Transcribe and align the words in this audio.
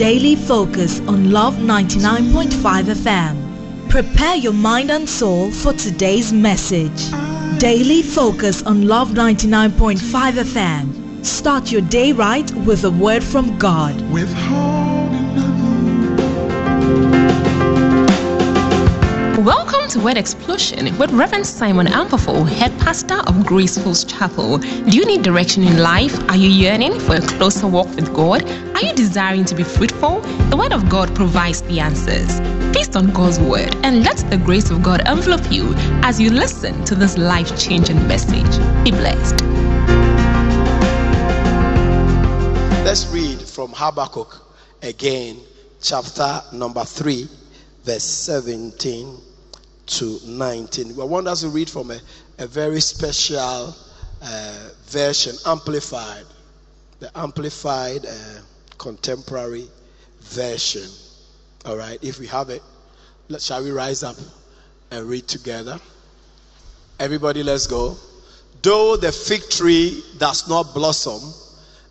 Daily 0.00 0.34
Focus 0.34 0.98
on 1.00 1.30
Love 1.30 1.56
99.5 1.56 2.84
FM. 2.84 3.90
Prepare 3.90 4.36
your 4.36 4.54
mind 4.54 4.90
and 4.90 5.06
soul 5.06 5.50
for 5.50 5.74
today's 5.74 6.32
message. 6.32 7.10
Daily 7.58 8.00
Focus 8.00 8.62
on 8.62 8.86
Love 8.88 9.10
99.5 9.10 9.98
FM. 9.98 11.26
Start 11.26 11.70
your 11.70 11.82
day 11.82 12.12
right 12.12 12.50
with 12.64 12.84
a 12.84 12.90
word 12.90 13.22
from 13.22 13.58
God. 13.58 14.00
With 14.10 14.32
Welcome 19.44 19.79
to 19.90 19.98
Word 19.98 20.16
Explosion 20.16 20.96
with 20.98 21.10
Reverend 21.10 21.44
Simon 21.44 21.88
Ampofo, 21.88 22.48
head 22.48 22.70
pastor 22.78 23.18
of 23.26 23.44
Graceful's 23.44 24.04
Chapel. 24.04 24.58
Do 24.58 24.96
you 24.96 25.04
need 25.04 25.22
direction 25.22 25.64
in 25.64 25.78
life? 25.78 26.16
Are 26.30 26.36
you 26.36 26.48
yearning 26.48 27.00
for 27.00 27.16
a 27.16 27.20
closer 27.20 27.66
walk 27.66 27.88
with 27.96 28.14
God? 28.14 28.48
Are 28.76 28.82
you 28.82 28.94
desiring 28.94 29.44
to 29.46 29.54
be 29.56 29.64
fruitful? 29.64 30.20
The 30.48 30.56
Word 30.56 30.72
of 30.72 30.88
God 30.88 31.12
provides 31.16 31.62
the 31.62 31.80
answers. 31.80 32.38
Feast 32.72 32.94
on 32.94 33.10
God's 33.10 33.40
Word 33.40 33.74
and 33.82 34.04
let 34.04 34.18
the 34.30 34.36
grace 34.36 34.70
of 34.70 34.80
God 34.80 35.00
envelop 35.08 35.50
you 35.50 35.72
as 36.04 36.20
you 36.20 36.30
listen 36.30 36.84
to 36.84 36.94
this 36.94 37.18
life 37.18 37.58
changing 37.58 38.06
message. 38.06 38.84
Be 38.84 38.92
blessed. 38.92 39.40
Let's 42.84 43.08
read 43.08 43.40
from 43.40 43.72
Habakkuk 43.72 44.40
again, 44.82 45.40
chapter 45.82 46.42
number 46.52 46.84
3, 46.84 47.28
verse 47.82 48.04
17 48.04 49.29
to 49.90 50.20
19. 50.24 50.98
I 51.00 51.04
want 51.04 51.26
us 51.26 51.40
to 51.40 51.48
read 51.48 51.68
from 51.68 51.90
a, 51.90 51.98
a 52.38 52.46
very 52.46 52.80
special 52.80 53.74
uh, 54.22 54.68
version, 54.86 55.34
amplified, 55.46 56.24
the 57.00 57.10
amplified 57.18 58.06
uh, 58.06 58.10
contemporary 58.78 59.68
version. 60.20 60.88
All 61.66 61.76
right, 61.76 61.98
if 62.02 62.18
we 62.20 62.26
have 62.28 62.50
it, 62.50 62.62
let, 63.28 63.42
shall 63.42 63.64
we 63.64 63.70
rise 63.72 64.02
up 64.02 64.16
and 64.92 65.06
read 65.06 65.26
together? 65.26 65.78
Everybody, 67.00 67.42
let's 67.42 67.66
go. 67.66 67.96
Though 68.62 68.96
the 68.96 69.10
fig 69.10 69.48
tree 69.50 70.04
does 70.18 70.48
not 70.48 70.72
blossom 70.74 71.32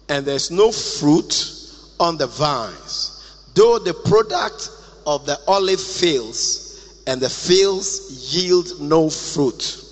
and 0.07 0.25
there's 0.25 0.51
no 0.51 0.71
fruit 0.71 1.51
on 1.99 2.17
the 2.17 2.27
vines, 2.27 3.43
though 3.55 3.77
the 3.77 3.93
product 3.93 4.69
of 5.05 5.25
the 5.25 5.37
olive 5.47 5.81
fails 5.81 6.68
and 7.09 7.19
the 7.19 7.29
fields 7.29 8.35
yield 8.35 8.79
no 8.79 9.09
fruit. 9.09 9.83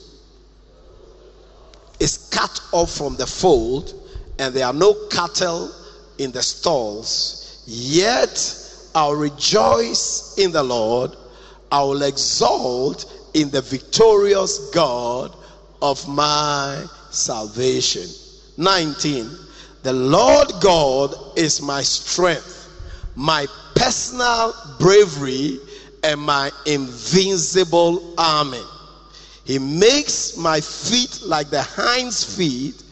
Is 1.99 2.29
cut 2.31 2.61
off 2.71 2.91
from 2.91 3.15
the 3.15 3.25
fold, 3.25 3.91
and 4.37 4.53
there 4.53 4.67
are 4.67 4.73
no 4.73 4.93
cattle 5.09 5.71
in 6.19 6.31
the 6.31 6.43
stalls. 6.43 7.63
Yet 7.65 8.37
I'll 8.93 9.15
rejoice 9.15 10.37
in 10.37 10.51
the 10.51 10.61
Lord, 10.61 11.15
I 11.71 11.81
will 11.81 12.03
exalt 12.03 13.11
in 13.33 13.49
the 13.49 13.61
victorious 13.61 14.69
God 14.69 15.35
of 15.81 16.07
my 16.07 16.85
salvation. 17.09 18.06
19. 18.57 19.27
The 19.81 19.94
Lord 19.94 20.49
God 20.61 21.15
is 21.35 21.63
my 21.63 21.81
strength, 21.81 22.69
my 23.15 23.47
personal 23.73 24.53
bravery 24.77 25.61
and 26.04 26.19
my 26.19 26.51
invincible 26.66 28.13
army. 28.18 28.63
He 29.44 29.59
makes 29.59 30.35
my 30.37 30.59
feet 30.59 31.21
like 31.23 31.49
the 31.49 31.63
hind's 31.63 32.23
feet 32.23 32.83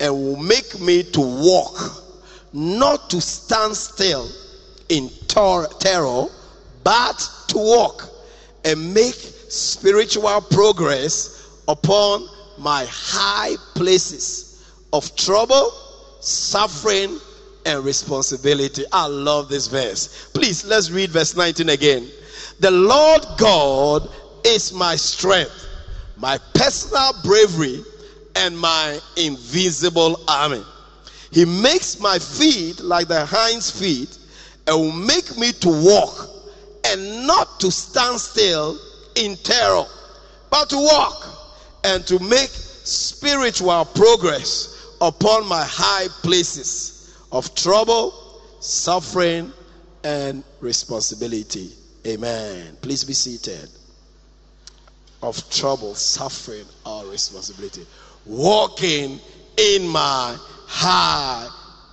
and 0.00 0.14
will 0.14 0.36
make 0.36 0.80
me 0.80 1.02
to 1.02 1.20
walk, 1.20 2.02
not 2.52 3.10
to 3.10 3.20
stand 3.20 3.76
still 3.76 4.28
in 4.88 5.10
tor- 5.26 5.68
terror, 5.78 6.26
but 6.82 7.30
to 7.48 7.58
walk 7.58 8.08
and 8.64 8.94
make 8.94 9.14
spiritual 9.14 10.40
progress 10.40 11.60
upon 11.68 12.26
my 12.58 12.86
high 12.88 13.54
places 13.74 14.64
of 14.92 15.14
trouble, 15.16 15.72
suffering, 16.20 17.18
and 17.66 17.84
responsibility. 17.84 18.84
I 18.92 19.06
love 19.06 19.48
this 19.48 19.66
verse. 19.66 20.30
Please, 20.32 20.64
let's 20.64 20.90
read 20.90 21.10
verse 21.10 21.36
19 21.36 21.68
again. 21.68 22.08
The 22.60 22.70
Lord 22.72 23.24
God 23.36 24.08
is 24.44 24.72
my 24.72 24.96
strength, 24.96 25.66
my 26.16 26.38
personal 26.54 27.12
bravery, 27.22 27.84
and 28.34 28.58
my 28.58 28.98
invisible 29.16 30.20
army. 30.26 30.64
He 31.30 31.44
makes 31.44 32.00
my 32.00 32.18
feet 32.18 32.80
like 32.80 33.06
the 33.06 33.24
hind's 33.26 33.70
feet 33.70 34.18
and 34.66 34.76
will 34.76 34.92
make 34.92 35.36
me 35.38 35.52
to 35.52 35.68
walk 35.68 36.28
and 36.84 37.26
not 37.26 37.60
to 37.60 37.70
stand 37.70 38.20
still 38.20 38.76
in 39.14 39.36
terror, 39.36 39.84
but 40.50 40.70
to 40.70 40.76
walk 40.76 41.26
and 41.84 42.04
to 42.08 42.18
make 42.18 42.50
spiritual 42.50 43.84
progress 43.84 44.96
upon 45.00 45.46
my 45.46 45.64
high 45.64 46.08
places 46.22 47.14
of 47.30 47.54
trouble, 47.54 48.12
suffering, 48.60 49.52
and 50.02 50.42
responsibility. 50.60 51.77
Amen. 52.08 52.74
Please 52.80 53.04
be 53.04 53.12
seated. 53.12 53.68
Of 55.22 55.48
trouble, 55.50 55.94
suffering, 55.94 56.64
or 56.86 57.04
responsibility. 57.06 57.86
Walking 58.24 59.20
in 59.58 59.86
my 59.86 60.36
high 60.66 61.48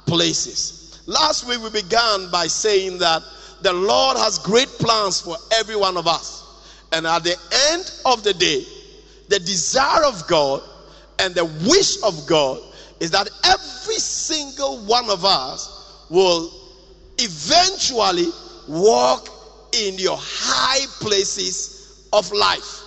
places. 0.06 1.02
Last 1.06 1.48
week 1.48 1.62
we 1.62 1.70
began 1.70 2.32
by 2.32 2.48
saying 2.48 3.00
that 3.00 3.24
the 3.62 3.74
Lord 3.74 4.16
has 4.18 4.40
great 4.40 4.70
plans 4.80 5.20
for 5.20 5.36
every 5.60 5.76
one 5.76 5.98
of 5.98 6.08
us. 6.08 6.44
And 6.94 7.06
at 7.06 7.24
the 7.24 7.36
end 7.72 7.92
of 8.06 8.24
the 8.24 8.34
day, 8.34 8.64
the 9.28 9.40
desire 9.40 10.06
of 10.06 10.26
God 10.28 10.62
and 11.20 11.36
the 11.36 11.46
wish 11.68 12.02
of 12.04 12.26
God 12.26 12.62
is 13.02 13.12
that 13.12 13.28
every 13.44 13.96
single 13.96 14.78
one 14.86 15.10
of 15.10 15.26
us 15.26 16.06
will 16.10 16.54
eventually 17.18 18.28
walk 18.70 19.35
in 19.84 19.98
your 19.98 20.18
high 20.20 20.86
places 21.00 22.08
of 22.14 22.32
life. 22.32 22.82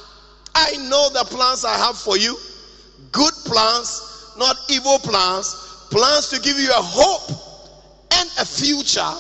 I 0.55 0.77
know 0.89 1.11
the 1.11 1.25
plans 1.25 1.65
I 1.65 1.77
have 1.77 1.97
for 1.97 2.17
you 2.17 2.37
good 3.13 3.35
plans, 3.45 4.35
not 4.39 4.57
evil 4.71 4.99
plans, 4.99 5.55
plans 5.91 6.29
to 6.31 6.41
give 6.41 6.59
you 6.59 6.71
a 6.71 6.83
hope 6.83 7.31
and 8.13 8.29
a 8.39 8.45
future 8.45 9.15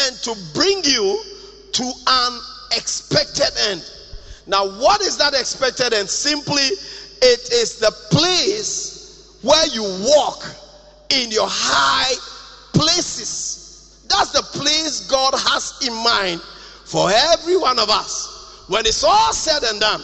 and 0.00 0.16
to 0.22 0.34
bring 0.54 0.82
you 0.84 1.22
to 1.72 1.92
an 2.06 2.40
expected 2.76 3.50
end. 3.68 3.84
Now, 4.46 4.66
what 4.80 5.00
is 5.02 5.18
that 5.18 5.34
expected 5.34 5.92
end? 5.92 6.08
Simply, 6.08 6.62
it 6.62 7.52
is 7.52 7.78
the 7.78 7.90
place 8.10 9.38
where 9.42 9.66
you 9.66 9.82
walk 9.82 10.44
in 11.10 11.30
your 11.30 11.48
high 11.48 12.14
places. 12.72 14.04
That's 14.08 14.30
the 14.30 14.42
place 14.58 15.06
God 15.08 15.34
has 15.34 15.86
in 15.86 15.94
mind 15.94 16.40
for 16.88 17.10
every 17.10 17.58
one 17.58 17.78
of 17.78 17.90
us, 17.90 18.64
when 18.66 18.86
it's 18.86 19.04
all 19.04 19.32
said 19.34 19.62
and 19.68 19.78
done, 19.78 20.00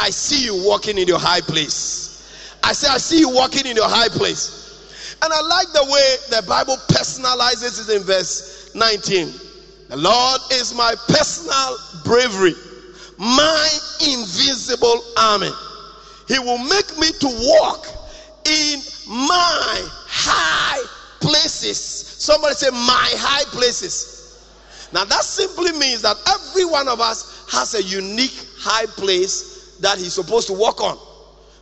I 0.00 0.08
see 0.08 0.42
you 0.46 0.66
walking 0.66 0.96
in 0.96 1.06
your 1.06 1.18
high 1.18 1.42
place. 1.42 2.58
I 2.62 2.72
say, 2.72 2.88
I 2.88 2.96
see 2.96 3.18
you 3.18 3.28
walking 3.28 3.66
in 3.66 3.76
your 3.76 3.88
high 3.88 4.08
place. 4.08 5.18
And 5.22 5.30
I 5.30 5.40
like 5.42 5.66
the 5.74 5.84
way 5.84 6.40
the 6.40 6.46
Bible 6.48 6.76
personalizes 6.88 7.88
it 7.88 7.94
in 7.94 8.02
verse 8.04 8.74
19. 8.74 9.32
The 9.90 9.96
Lord 9.98 10.40
is 10.52 10.74
my 10.74 10.94
personal 11.08 11.76
bravery, 12.04 12.54
my 13.18 13.68
invisible 14.00 15.04
army. 15.18 15.50
He 16.26 16.38
will 16.38 16.56
make 16.56 16.98
me 16.98 17.12
to 17.20 17.26
walk 17.26 17.86
in 18.46 18.80
my 19.08 19.88
high 20.08 20.82
places. 21.20 21.78
Somebody 21.78 22.54
say, 22.54 22.70
My 22.70 23.12
high 23.18 23.44
places. 23.50 24.13
Now, 24.94 25.04
that 25.04 25.24
simply 25.24 25.72
means 25.72 26.02
that 26.02 26.16
every 26.28 26.64
one 26.64 26.86
of 26.86 27.00
us 27.00 27.46
has 27.50 27.74
a 27.74 27.82
unique 27.82 28.46
high 28.56 28.86
place 28.86 29.76
that 29.80 29.98
he's 29.98 30.12
supposed 30.12 30.46
to 30.46 30.52
walk 30.52 30.80
on. 30.80 30.96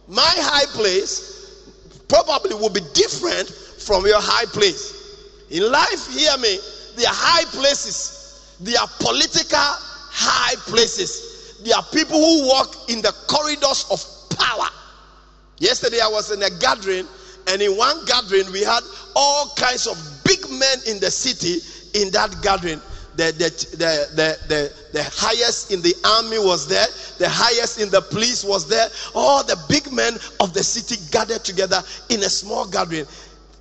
My 0.07 0.21
high 0.21 0.67
place 0.67 1.51
probably 2.09 2.53
will 2.53 2.69
be 2.69 2.83
different 2.93 3.49
from 3.49 4.05
your 4.05 4.21
high 4.21 4.45
place. 4.45 5.49
In 5.49 5.73
life, 5.73 6.13
hear 6.13 6.37
me, 6.37 6.59
there 6.97 7.09
are 7.09 7.17
high 7.17 7.45
places, 7.57 8.55
there 8.61 8.79
are 8.79 8.89
political 9.01 9.59
high 9.59 10.57
places, 10.69 11.57
there 11.65 11.75
are 11.75 11.85
people 11.85 12.19
who 12.19 12.47
walk 12.47 12.91
in 12.91 13.01
the 13.01 13.13
corridors 13.29 13.87
of 13.91 14.05
power. 14.37 14.69
Yesterday, 15.57 16.01
I 16.05 16.09
was 16.09 16.31
in 16.33 16.43
a 16.43 16.51
gathering, 16.61 17.09
and 17.47 17.63
in 17.63 17.79
one 17.79 18.05
gathering, 18.05 18.53
we 18.53 18.61
had 18.61 18.83
all 19.17 19.55
kinds 19.57 19.87
of 19.87 19.97
big 20.23 20.41
men 20.51 20.79
in 20.87 21.01
the 21.01 21.11
city 21.11 21.61
in 21.99 22.11
that 22.11 22.37
gathering 22.43 22.83
the, 23.17 23.33
the, 23.33 23.77
the, 23.77 24.39
the, 24.49 24.73
the, 24.93 25.03
highest 25.05 25.71
in 25.71 25.83
the 25.83 25.95
army 26.05 26.39
was 26.39 26.67
there, 26.67 26.87
the 27.19 27.29
highest 27.29 27.81
in 27.81 27.91
the 27.91 28.01
police 28.01 28.45
was 28.45 28.69
there. 28.69 28.89
All 29.15 29.45
the 29.45 29.59
big 29.69 29.93
men 29.93 30.15
of 30.41 30.55
the 30.55 30.63
city 30.63 31.01
gathered 31.11 31.45
together 31.45 31.83
in 32.09 32.21
a 32.21 32.31
small 32.31 32.67
gathering. 32.67 33.07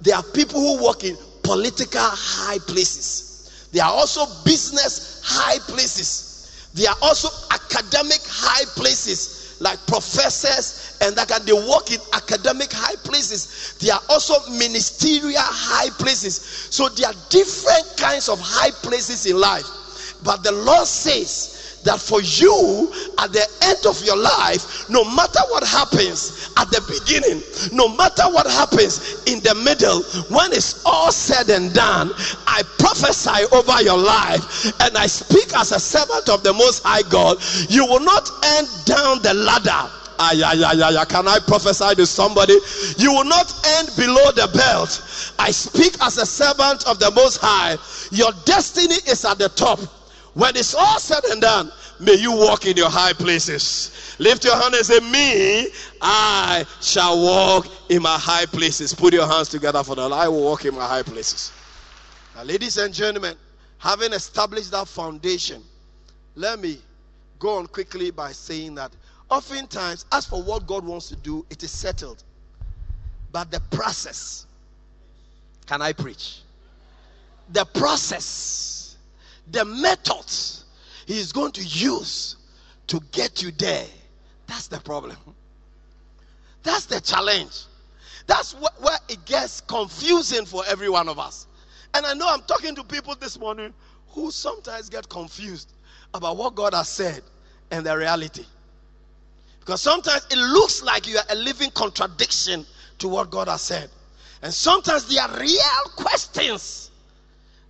There 0.01 0.15
are 0.15 0.23
people 0.23 0.59
who 0.59 0.85
work 0.85 1.03
in 1.03 1.17
political 1.43 2.01
high 2.01 2.59
places, 2.59 3.67
there 3.71 3.83
are 3.83 3.91
also 3.91 4.25
business 4.43 5.21
high 5.23 5.59
places, 5.59 6.69
there 6.73 6.89
are 6.89 6.97
also 7.01 7.29
academic 7.51 8.21
high 8.25 8.65
places 8.75 9.57
like 9.59 9.79
professors 9.87 10.90
and 11.01 11.15
that 11.15 11.27
can 11.27 11.43
they 11.45 11.53
work 11.53 11.91
in 11.91 11.99
academic 12.13 12.71
high 12.71 12.95
places. 13.03 13.75
There 13.79 13.93
are 13.93 14.01
also 14.09 14.33
ministerial 14.51 15.41
high 15.41 15.89
places. 15.97 16.35
So 16.69 16.89
there 16.89 17.09
are 17.09 17.15
different 17.29 17.97
kinds 17.97 18.29
of 18.29 18.39
high 18.39 18.71
places 18.71 19.25
in 19.25 19.39
life. 19.39 19.65
But 20.23 20.43
the 20.43 20.51
Lord 20.51 20.85
says, 20.85 21.61
that 21.83 21.99
for 21.99 22.21
you 22.21 22.91
at 23.17 23.33
the 23.33 23.45
end 23.63 23.85
of 23.85 24.03
your 24.05 24.17
life, 24.17 24.89
no 24.89 25.03
matter 25.03 25.41
what 25.49 25.63
happens 25.65 26.51
at 26.57 26.69
the 26.69 26.81
beginning, 26.85 27.41
no 27.73 27.87
matter 27.95 28.23
what 28.29 28.45
happens 28.45 29.23
in 29.25 29.39
the 29.41 29.55
middle, 29.55 30.03
when 30.29 30.51
it's 30.53 30.83
all 30.85 31.11
said 31.11 31.49
and 31.49 31.73
done, 31.73 32.11
I 32.47 32.63
prophesy 32.77 33.45
over 33.51 33.81
your 33.81 33.97
life 33.97 34.65
and 34.81 34.97
I 34.97 35.07
speak 35.07 35.55
as 35.57 35.71
a 35.71 35.79
servant 35.79 36.29
of 36.29 36.43
the 36.43 36.53
Most 36.53 36.83
High 36.83 37.07
God. 37.09 37.37
You 37.69 37.85
will 37.85 38.01
not 38.01 38.29
end 38.59 38.67
down 38.85 39.21
the 39.21 39.33
ladder. 39.33 40.00
Ay, 40.23 40.43
ay, 40.45 40.63
ay, 40.63 40.97
ay, 40.99 41.05
Can 41.05 41.27
I 41.27 41.39
prophesy 41.39 41.95
to 41.95 42.05
somebody? 42.05 42.53
You 42.97 43.11
will 43.11 43.23
not 43.23 43.51
end 43.79 43.89
below 43.97 44.31
the 44.31 44.51
belt. 44.53 45.33
I 45.39 45.49
speak 45.49 45.95
as 45.99 46.19
a 46.19 46.27
servant 46.27 46.87
of 46.87 46.99
the 46.99 47.09
Most 47.09 47.39
High. 47.41 47.75
Your 48.11 48.31
destiny 48.45 48.95
is 49.09 49.25
at 49.25 49.39
the 49.39 49.49
top. 49.49 49.79
When 50.35 50.55
it's 50.55 50.75
all 50.75 50.99
said 50.99 51.23
and 51.31 51.41
done, 51.41 51.71
may 51.99 52.13
you 52.13 52.33
walk 52.33 52.67
in 52.67 52.77
your 52.77 52.91
high 52.91 53.13
places. 53.13 54.15
Lift 54.19 54.45
your 54.45 54.55
hand 54.55 54.75
and 54.75 54.85
say, 54.85 54.99
Me, 54.99 55.69
I 56.01 56.65
shall 56.81 57.19
walk 57.19 57.65
in 57.89 58.03
my 58.03 58.15
high 58.19 58.45
places. 58.45 58.93
Put 58.93 59.15
your 59.15 59.25
hands 59.25 59.49
together 59.49 59.83
for 59.83 59.95
the 59.95 60.07
Lord. 60.07 60.13
I 60.13 60.27
will 60.27 60.43
walk 60.43 60.65
in 60.65 60.75
my 60.75 60.85
high 60.87 61.03
places. 61.03 61.51
Now, 62.35 62.43
ladies 62.43 62.77
and 62.77 62.93
gentlemen, 62.93 63.35
having 63.79 64.13
established 64.13 64.69
that 64.69 64.87
foundation, 64.87 65.63
let 66.35 66.59
me 66.59 66.77
go 67.39 67.57
on 67.57 67.65
quickly 67.65 68.11
by 68.11 68.31
saying 68.33 68.75
that 68.75 68.91
oftentimes, 69.31 70.05
as 70.11 70.25
for 70.25 70.43
what 70.43 70.67
God 70.67 70.85
wants 70.85 71.09
to 71.09 71.15
do, 71.15 71.45
it 71.49 71.63
is 71.63 71.71
settled. 71.71 72.23
But 73.31 73.49
the 73.49 73.61
process, 73.71 74.45
can 75.65 75.81
I 75.81 75.93
preach? 75.93 76.41
The 77.49 77.65
process 77.65 78.71
the 79.51 79.65
methods 79.65 80.65
he 81.05 81.19
is 81.19 81.31
going 81.31 81.51
to 81.53 81.63
use 81.63 82.37
to 82.87 83.01
get 83.11 83.41
you 83.41 83.51
there. 83.51 83.85
That's 84.47 84.67
the 84.67 84.79
problem. 84.79 85.17
That's 86.63 86.85
the 86.85 87.01
challenge. 87.01 87.63
That's 88.27 88.53
wh- 88.53 88.83
where 88.83 88.97
it 89.09 89.25
gets 89.25 89.61
confusing 89.61 90.45
for 90.45 90.63
every 90.67 90.89
one 90.89 91.09
of 91.09 91.19
us. 91.19 91.47
And 91.93 92.05
I 92.05 92.13
know 92.13 92.27
I'm 92.29 92.43
talking 92.43 92.75
to 92.75 92.83
people 92.83 93.15
this 93.15 93.37
morning 93.39 93.73
who 94.09 94.31
sometimes 94.31 94.89
get 94.89 95.09
confused 95.09 95.73
about 96.13 96.37
what 96.37 96.55
God 96.55 96.73
has 96.73 96.87
said 96.87 97.23
and 97.71 97.85
the 97.85 97.97
reality. 97.97 98.45
Because 99.61 99.81
sometimes 99.81 100.27
it 100.29 100.37
looks 100.37 100.83
like 100.83 101.07
you 101.07 101.17
are 101.17 101.23
a 101.29 101.35
living 101.35 101.71
contradiction 101.71 102.65
to 102.99 103.07
what 103.07 103.29
God 103.29 103.47
has 103.47 103.61
said. 103.61 103.89
And 104.41 104.53
sometimes 104.53 105.07
there 105.07 105.23
are 105.23 105.39
real 105.39 105.83
questions 105.95 106.91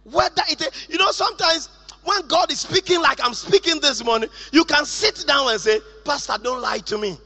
whether 0.04 0.42
it, 0.50 0.88
you 0.90 0.98
know, 0.98 1.12
sometimes 1.12 1.70
when 2.04 2.26
God 2.28 2.52
is 2.52 2.62
speaking 2.62 3.02
like 3.02 3.24
I'm 3.24 3.34
speaking 3.34 3.80
this 3.80 4.04
morning, 4.04 4.30
you 4.52 4.66
can 4.66 4.86
sit 4.86 5.26
down 5.28 5.52
and 5.52 5.60
say, 5.62 5.80
Pastor, 6.04 6.36
don't 6.42 6.62
lie 6.62 6.80
to 6.80 6.98
me. 6.98 7.18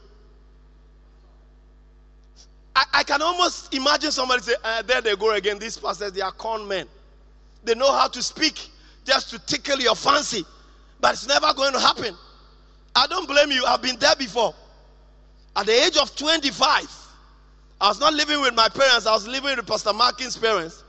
I, 2.74 2.84
I 2.92 3.02
can 3.04 3.22
almost 3.22 3.72
imagine 3.74 4.10
somebody 4.10 4.42
say, 4.42 4.54
uh, 4.62 4.82
There 4.82 5.00
they 5.00 5.16
go 5.16 5.32
again. 5.32 5.58
These 5.58 5.78
pastors, 5.78 6.12
they 6.12 6.20
are 6.20 6.32
con 6.32 6.68
men. 6.68 6.86
They 7.64 7.74
know 7.74 7.90
how 7.90 8.08
to 8.08 8.22
speak 8.22 8.68
just 9.04 9.30
to 9.30 9.38
tickle 9.38 9.80
your 9.80 9.96
fancy, 9.96 10.44
but 11.00 11.14
it's 11.14 11.26
never 11.26 11.54
going 11.54 11.72
to 11.72 11.80
happen. 11.80 12.14
I 12.96 13.06
don't 13.06 13.28
blame 13.28 13.50
you. 13.52 13.64
I've 13.66 13.82
been 13.82 13.98
there 13.98 14.16
before. 14.16 14.54
At 15.54 15.66
the 15.66 15.84
age 15.84 15.96
of 15.98 16.16
25, 16.16 16.84
I 17.80 17.88
was 17.88 18.00
not 18.00 18.14
living 18.14 18.40
with 18.40 18.54
my 18.54 18.68
parents, 18.68 19.06
I 19.06 19.12
was 19.12 19.28
living 19.28 19.54
with 19.56 19.66
Pastor 19.66 19.92
Markin's 19.92 20.36
parents 20.36 20.82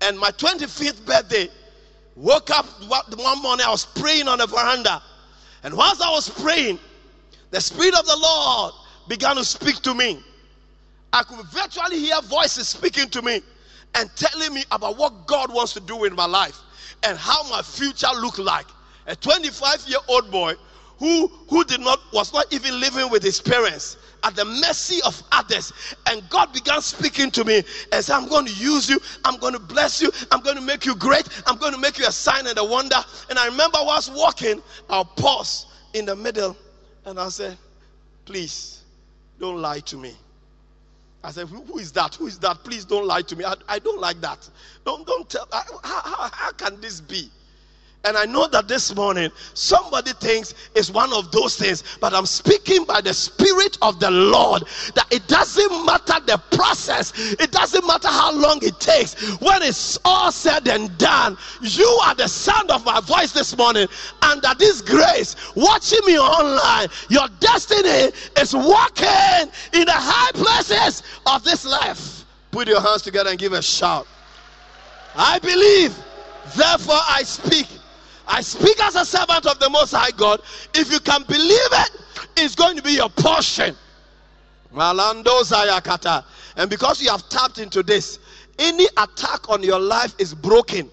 and 0.00 0.18
my 0.18 0.30
25th 0.30 1.06
birthday, 1.06 1.48
woke 2.16 2.50
up 2.50 2.66
one 2.82 3.42
morning, 3.42 3.64
I 3.66 3.70
was 3.70 3.86
praying 3.86 4.28
on 4.28 4.38
the 4.38 4.46
veranda. 4.46 5.00
And 5.62 5.74
whilst 5.74 6.02
I 6.02 6.10
was 6.10 6.28
praying, 6.28 6.78
the 7.50 7.60
Spirit 7.60 7.98
of 7.98 8.04
the 8.04 8.16
Lord 8.16 8.74
began 9.08 9.36
to 9.36 9.44
speak 9.44 9.76
to 9.82 9.94
me. 9.94 10.22
I 11.12 11.22
could 11.22 11.46
virtually 11.46 12.00
hear 12.00 12.20
voices 12.22 12.68
speaking 12.68 13.08
to 13.10 13.22
me 13.22 13.40
and 13.94 14.10
telling 14.16 14.52
me 14.52 14.64
about 14.72 14.98
what 14.98 15.26
God 15.26 15.54
wants 15.54 15.72
to 15.74 15.80
do 15.80 16.04
in 16.04 16.14
my 16.14 16.26
life 16.26 16.58
and 17.04 17.16
how 17.16 17.48
my 17.48 17.62
future 17.62 18.08
looked 18.20 18.40
like. 18.40 18.66
A 19.06 19.14
25 19.14 19.84
year 19.86 20.00
old 20.08 20.30
boy 20.30 20.54
who, 21.04 21.26
who 21.50 21.64
did 21.64 21.80
not 21.82 22.00
was 22.14 22.32
not 22.32 22.50
even 22.50 22.80
living 22.80 23.10
with 23.10 23.22
his 23.22 23.38
parents 23.38 23.98
at 24.22 24.34
the 24.34 24.44
mercy 24.46 25.02
of 25.04 25.22
others. 25.32 25.70
And 26.06 26.26
God 26.30 26.50
began 26.54 26.80
speaking 26.80 27.30
to 27.32 27.44
me 27.44 27.62
and 27.92 28.02
said, 28.02 28.14
I'm 28.14 28.26
going 28.26 28.46
to 28.46 28.54
use 28.54 28.88
you. 28.88 28.98
I'm 29.22 29.36
going 29.36 29.52
to 29.52 29.58
bless 29.58 30.00
you. 30.00 30.10
I'm 30.32 30.40
going 30.40 30.56
to 30.56 30.62
make 30.62 30.86
you 30.86 30.96
great. 30.96 31.28
I'm 31.46 31.58
going 31.58 31.74
to 31.74 31.78
make 31.78 31.98
you 31.98 32.06
a 32.06 32.10
sign 32.10 32.46
and 32.46 32.56
a 32.56 32.64
wonder. 32.64 32.96
And 33.28 33.38
I 33.38 33.44
remember 33.48 33.76
I 33.76 33.84
was 33.84 34.10
walking, 34.10 34.62
I'll 34.88 35.04
pause 35.04 35.66
in 35.92 36.06
the 36.06 36.16
middle 36.16 36.56
and 37.04 37.20
I 37.20 37.28
said, 37.28 37.58
Please 38.24 38.80
don't 39.38 39.60
lie 39.60 39.80
to 39.80 39.98
me. 39.98 40.14
I 41.22 41.32
said, 41.32 41.48
Who 41.48 41.78
is 41.78 41.92
that? 41.92 42.14
Who 42.14 42.28
is 42.28 42.38
that? 42.38 42.64
Please 42.64 42.86
don't 42.86 43.06
lie 43.06 43.20
to 43.20 43.36
me. 43.36 43.44
I, 43.44 43.56
I 43.68 43.78
don't 43.78 44.00
like 44.00 44.22
that. 44.22 44.48
Don't, 44.86 45.06
don't 45.06 45.28
tell. 45.28 45.46
I, 45.52 45.64
how, 45.82 46.00
how, 46.00 46.30
how 46.32 46.52
can 46.52 46.80
this 46.80 47.02
be? 47.02 47.28
And 48.04 48.18
I 48.18 48.26
know 48.26 48.46
that 48.48 48.68
this 48.68 48.94
morning 48.94 49.30
somebody 49.54 50.12
thinks 50.12 50.54
it's 50.74 50.90
one 50.90 51.12
of 51.14 51.32
those 51.32 51.56
things, 51.56 51.82
but 52.00 52.12
I'm 52.12 52.26
speaking 52.26 52.84
by 52.84 53.00
the 53.00 53.14
Spirit 53.14 53.78
of 53.80 53.98
the 53.98 54.10
Lord 54.10 54.64
that 54.94 55.06
it 55.10 55.26
doesn't 55.26 55.86
matter 55.86 56.20
the 56.26 56.40
process, 56.54 57.12
it 57.16 57.50
doesn't 57.50 57.86
matter 57.86 58.08
how 58.08 58.32
long 58.32 58.58
it 58.62 58.78
takes. 58.78 59.14
When 59.40 59.62
it's 59.62 59.98
all 60.04 60.30
said 60.30 60.68
and 60.68 60.96
done, 60.98 61.38
you 61.62 61.86
are 62.04 62.14
the 62.14 62.28
sound 62.28 62.70
of 62.70 62.84
my 62.84 63.00
voice 63.00 63.32
this 63.32 63.56
morning, 63.56 63.88
under 64.20 64.54
this 64.58 64.82
grace, 64.82 65.34
watching 65.54 66.00
me 66.04 66.18
online, 66.18 66.88
your 67.08 67.28
destiny 67.40 68.12
is 68.38 68.54
walking 68.54 69.50
in 69.72 69.86
the 69.86 69.92
high 69.92 70.32
places 70.32 71.02
of 71.26 71.42
this 71.42 71.64
life. 71.64 72.24
Put 72.50 72.68
your 72.68 72.82
hands 72.82 73.02
together 73.02 73.30
and 73.30 73.38
give 73.38 73.54
a 73.54 73.62
shout. 73.62 74.06
I 75.16 75.38
believe, 75.38 75.96
therefore 76.54 77.00
I 77.08 77.22
speak 77.22 77.66
I 78.26 78.40
speak 78.40 78.80
as 78.82 78.96
a 78.96 79.04
servant 79.04 79.46
of 79.46 79.58
the 79.58 79.70
Most 79.70 79.92
High 79.92 80.10
God. 80.12 80.40
If 80.74 80.90
you 80.90 81.00
can 81.00 81.22
believe 81.24 81.72
it, 81.72 81.90
it's 82.36 82.54
going 82.54 82.76
to 82.76 82.82
be 82.82 82.92
your 82.92 83.10
portion. 83.10 83.76
And 84.76 86.70
because 86.70 87.02
you 87.02 87.10
have 87.10 87.28
tapped 87.28 87.58
into 87.58 87.82
this, 87.82 88.18
any 88.58 88.86
attack 88.96 89.48
on 89.48 89.62
your 89.62 89.78
life 89.78 90.14
is 90.18 90.34
broken 90.34 90.90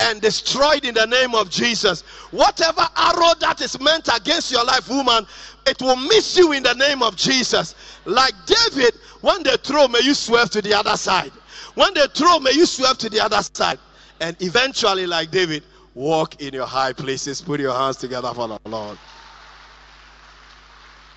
and 0.00 0.20
destroyed 0.20 0.84
in 0.84 0.94
the 0.94 1.06
name 1.06 1.34
of 1.34 1.50
Jesus. 1.50 2.02
Whatever 2.30 2.86
arrow 2.96 3.34
that 3.40 3.60
is 3.60 3.78
meant 3.80 4.08
against 4.14 4.50
your 4.50 4.64
life, 4.64 4.88
woman, 4.88 5.26
it 5.66 5.80
will 5.80 5.96
miss 5.96 6.36
you 6.36 6.52
in 6.52 6.62
the 6.62 6.74
name 6.74 7.02
of 7.02 7.16
Jesus. 7.16 7.74
Like 8.04 8.34
David, 8.46 8.94
when 9.20 9.42
they 9.42 9.56
throw, 9.56 9.88
may 9.88 10.00
you 10.00 10.14
swerve 10.14 10.50
to 10.50 10.62
the 10.62 10.74
other 10.74 10.96
side. 10.96 11.32
When 11.74 11.94
they 11.94 12.06
throw, 12.08 12.38
may 12.38 12.52
you 12.52 12.66
swerve 12.66 12.98
to 12.98 13.08
the 13.08 13.20
other 13.20 13.42
side. 13.54 13.78
And 14.20 14.36
eventually, 14.40 15.06
like 15.06 15.30
David, 15.30 15.64
Walk 15.94 16.40
in 16.40 16.54
your 16.54 16.66
high 16.66 16.92
places. 16.92 17.40
Put 17.40 17.60
your 17.60 17.72
hands 17.72 17.96
together 17.96 18.32
for 18.34 18.48
the 18.48 18.58
Lord. 18.66 18.98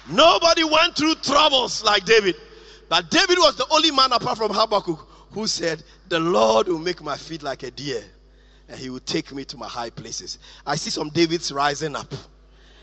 Nobody 0.10 0.64
went 0.64 0.96
through 0.96 1.16
troubles 1.16 1.84
like 1.84 2.06
David. 2.06 2.36
But 2.90 3.10
David 3.12 3.38
was 3.40 3.58
the 3.58 3.68
only 3.72 3.92
man 3.92 4.14
apart 4.14 4.38
from 4.38 4.54
Habakkuk 4.54 5.00
who 5.32 5.48
said, 5.48 5.84
The 6.08 6.20
Lord 6.20 6.68
will 6.68 6.80
make 6.80 7.02
my 7.02 7.18
feet 7.18 7.44
like 7.44 7.64
a 7.64 7.72
deer 7.72 8.04
and 8.70 8.80
he 8.80 8.90
will 8.90 9.00
take 9.00 9.34
me 9.34 9.46
to 9.46 9.58
my 9.58 9.68
high 9.68 9.90
places. 9.90 10.40
I 10.66 10.76
see 10.76 10.90
some 10.90 11.10
Davids 11.10 11.52
rising 11.52 11.96
up. 11.96 12.14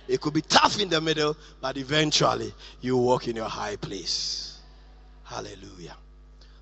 It 0.08 0.20
could 0.20 0.34
be 0.34 0.42
tough 0.42 0.80
in 0.80 0.88
the 0.88 1.00
middle, 1.00 1.36
but 1.60 1.76
eventually 1.76 2.52
you 2.80 2.96
walk 2.96 3.28
in 3.28 3.36
your 3.36 3.48
high 3.48 3.76
place. 3.76 4.58
Hallelujah. 5.24 5.96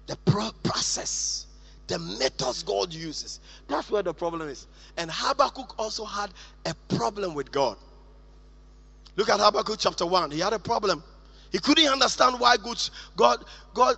The 0.07 0.17
pro- 0.25 0.53
process 0.63 1.47
the 1.89 1.99
methods 1.99 2.63
God 2.63 2.93
uses. 2.93 3.41
That's 3.69 3.91
where 3.91 4.03
the 4.03 4.15
problem 4.15 4.49
is. 4.49 4.67
And 4.97 5.11
Habakkuk 5.13 5.79
also 5.79 6.05
had 6.05 6.31
a 6.67 6.75
problem 6.97 7.35
with 7.35 7.51
God. 7.51 7.77
Look 9.17 9.29
at 9.29 9.41
Habakkuk 9.41 9.79
chapter 9.79 10.07
1. 10.07 10.31
He 10.31 10.41
had 10.41 10.53
a 10.53 10.59
problem. 10.59 11.03
He 11.51 11.59
couldn't 11.59 11.87
understand 11.87 12.41
why 12.41 12.57
God, 13.17 13.45
God 13.75 13.97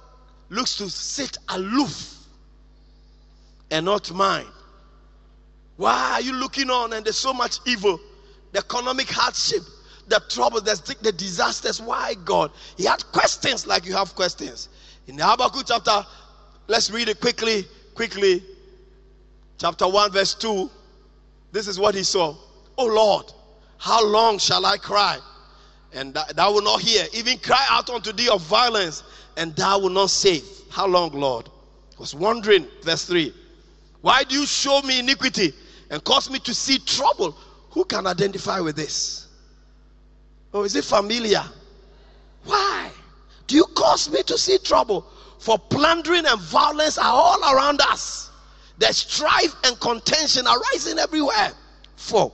looks 0.48 0.76
to 0.76 0.90
sit 0.90 1.38
aloof 1.48 2.16
and 3.70 3.86
not 3.86 4.12
mind. 4.12 4.48
Why 5.76 6.12
are 6.14 6.20
you 6.20 6.32
looking 6.32 6.70
on 6.70 6.92
and 6.92 7.04
there's 7.04 7.18
so 7.18 7.32
much 7.32 7.58
evil? 7.66 8.00
The 8.52 8.58
economic 8.58 9.08
hardship, 9.08 9.62
the 10.08 10.22
trouble, 10.28 10.60
the, 10.60 10.96
the 11.02 11.12
disasters. 11.12 11.80
Why, 11.80 12.14
God? 12.24 12.52
He 12.76 12.84
had 12.84 13.04
questions 13.12 13.66
like 13.66 13.84
you 13.84 13.94
have 13.94 14.14
questions. 14.14 14.68
In 15.06 15.18
Habakkuk 15.18 15.64
chapter, 15.66 16.06
let's 16.66 16.90
read 16.90 17.08
it 17.08 17.20
quickly, 17.20 17.66
quickly. 17.94 18.42
Chapter 19.58 19.88
1, 19.88 20.12
verse 20.12 20.34
2. 20.34 20.70
This 21.52 21.68
is 21.68 21.78
what 21.78 21.94
he 21.94 22.02
saw. 22.02 22.36
Oh 22.76 22.86
Lord, 22.86 23.32
how 23.78 24.04
long 24.04 24.38
shall 24.38 24.66
I 24.66 24.76
cry? 24.76 25.18
And 25.92 26.14
thou 26.34 26.52
will 26.52 26.62
not 26.62 26.80
hear. 26.80 27.06
Even 27.12 27.38
cry 27.38 27.64
out 27.70 27.88
unto 27.88 28.12
thee 28.12 28.28
of 28.28 28.42
violence, 28.42 29.04
and 29.36 29.54
thou 29.54 29.78
will 29.78 29.90
not 29.90 30.10
save. 30.10 30.44
How 30.70 30.86
long, 30.86 31.12
Lord? 31.12 31.48
I 31.96 32.00
was 32.00 32.14
wondering, 32.14 32.66
verse 32.82 33.04
3. 33.04 33.32
Why 34.00 34.24
do 34.24 34.34
you 34.34 34.44
show 34.44 34.82
me 34.82 34.98
iniquity 34.98 35.52
and 35.90 36.02
cause 36.02 36.28
me 36.28 36.40
to 36.40 36.52
see 36.52 36.78
trouble? 36.78 37.36
Who 37.70 37.84
can 37.84 38.06
identify 38.06 38.58
with 38.60 38.74
this? 38.74 39.28
Oh, 40.52 40.64
is 40.64 40.74
it 40.74 40.84
familiar? 40.84 41.42
Why 42.44 42.90
do 43.46 43.54
you 43.54 43.64
cause 43.76 44.10
me 44.10 44.22
to 44.24 44.36
see 44.36 44.58
trouble? 44.58 45.06
For 45.38 45.58
plundering 45.58 46.26
and 46.26 46.40
violence 46.40 46.98
are 46.98 47.04
all 47.12 47.54
around 47.54 47.80
us. 47.82 48.30
There's 48.78 48.96
strife 48.96 49.54
and 49.64 49.78
contention 49.80 50.46
arising 50.46 50.98
everywhere. 50.98 51.52
Four. 51.96 52.32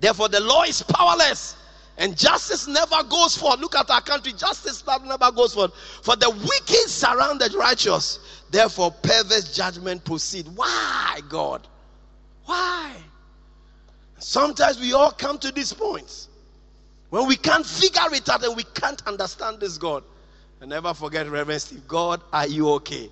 Therefore, 0.00 0.28
the 0.28 0.40
law 0.40 0.62
is 0.64 0.82
powerless 0.82 1.56
and 1.98 2.16
justice 2.16 2.66
never 2.66 3.02
goes 3.04 3.36
forth. 3.36 3.60
Look 3.60 3.76
at 3.76 3.90
our 3.90 4.00
country. 4.00 4.32
Justice 4.32 4.82
never 5.04 5.30
goes 5.30 5.54
forth. 5.54 5.72
For 6.02 6.16
the 6.16 6.30
wicked 6.30 6.88
surround 6.88 7.40
the 7.40 7.56
righteous. 7.56 8.18
Therefore, 8.50 8.90
perverse 8.90 9.54
judgment 9.54 10.04
proceed. 10.04 10.48
Why, 10.54 11.20
God? 11.28 11.68
Why? 12.46 12.92
Sometimes 14.18 14.80
we 14.80 14.92
all 14.94 15.10
come 15.10 15.38
to 15.38 15.52
these 15.52 15.72
points 15.72 16.28
when 17.10 17.26
we 17.26 17.36
can't 17.36 17.66
figure 17.66 18.12
it 18.12 18.28
out 18.28 18.42
and 18.44 18.56
we 18.56 18.64
can't 18.74 19.06
understand 19.06 19.60
this 19.60 19.78
God. 19.78 20.02
Never 20.66 20.94
forget, 20.94 21.28
Reverend 21.28 21.60
Steve, 21.60 21.86
God, 21.88 22.22
are 22.32 22.46
you 22.46 22.70
okay? 22.74 23.10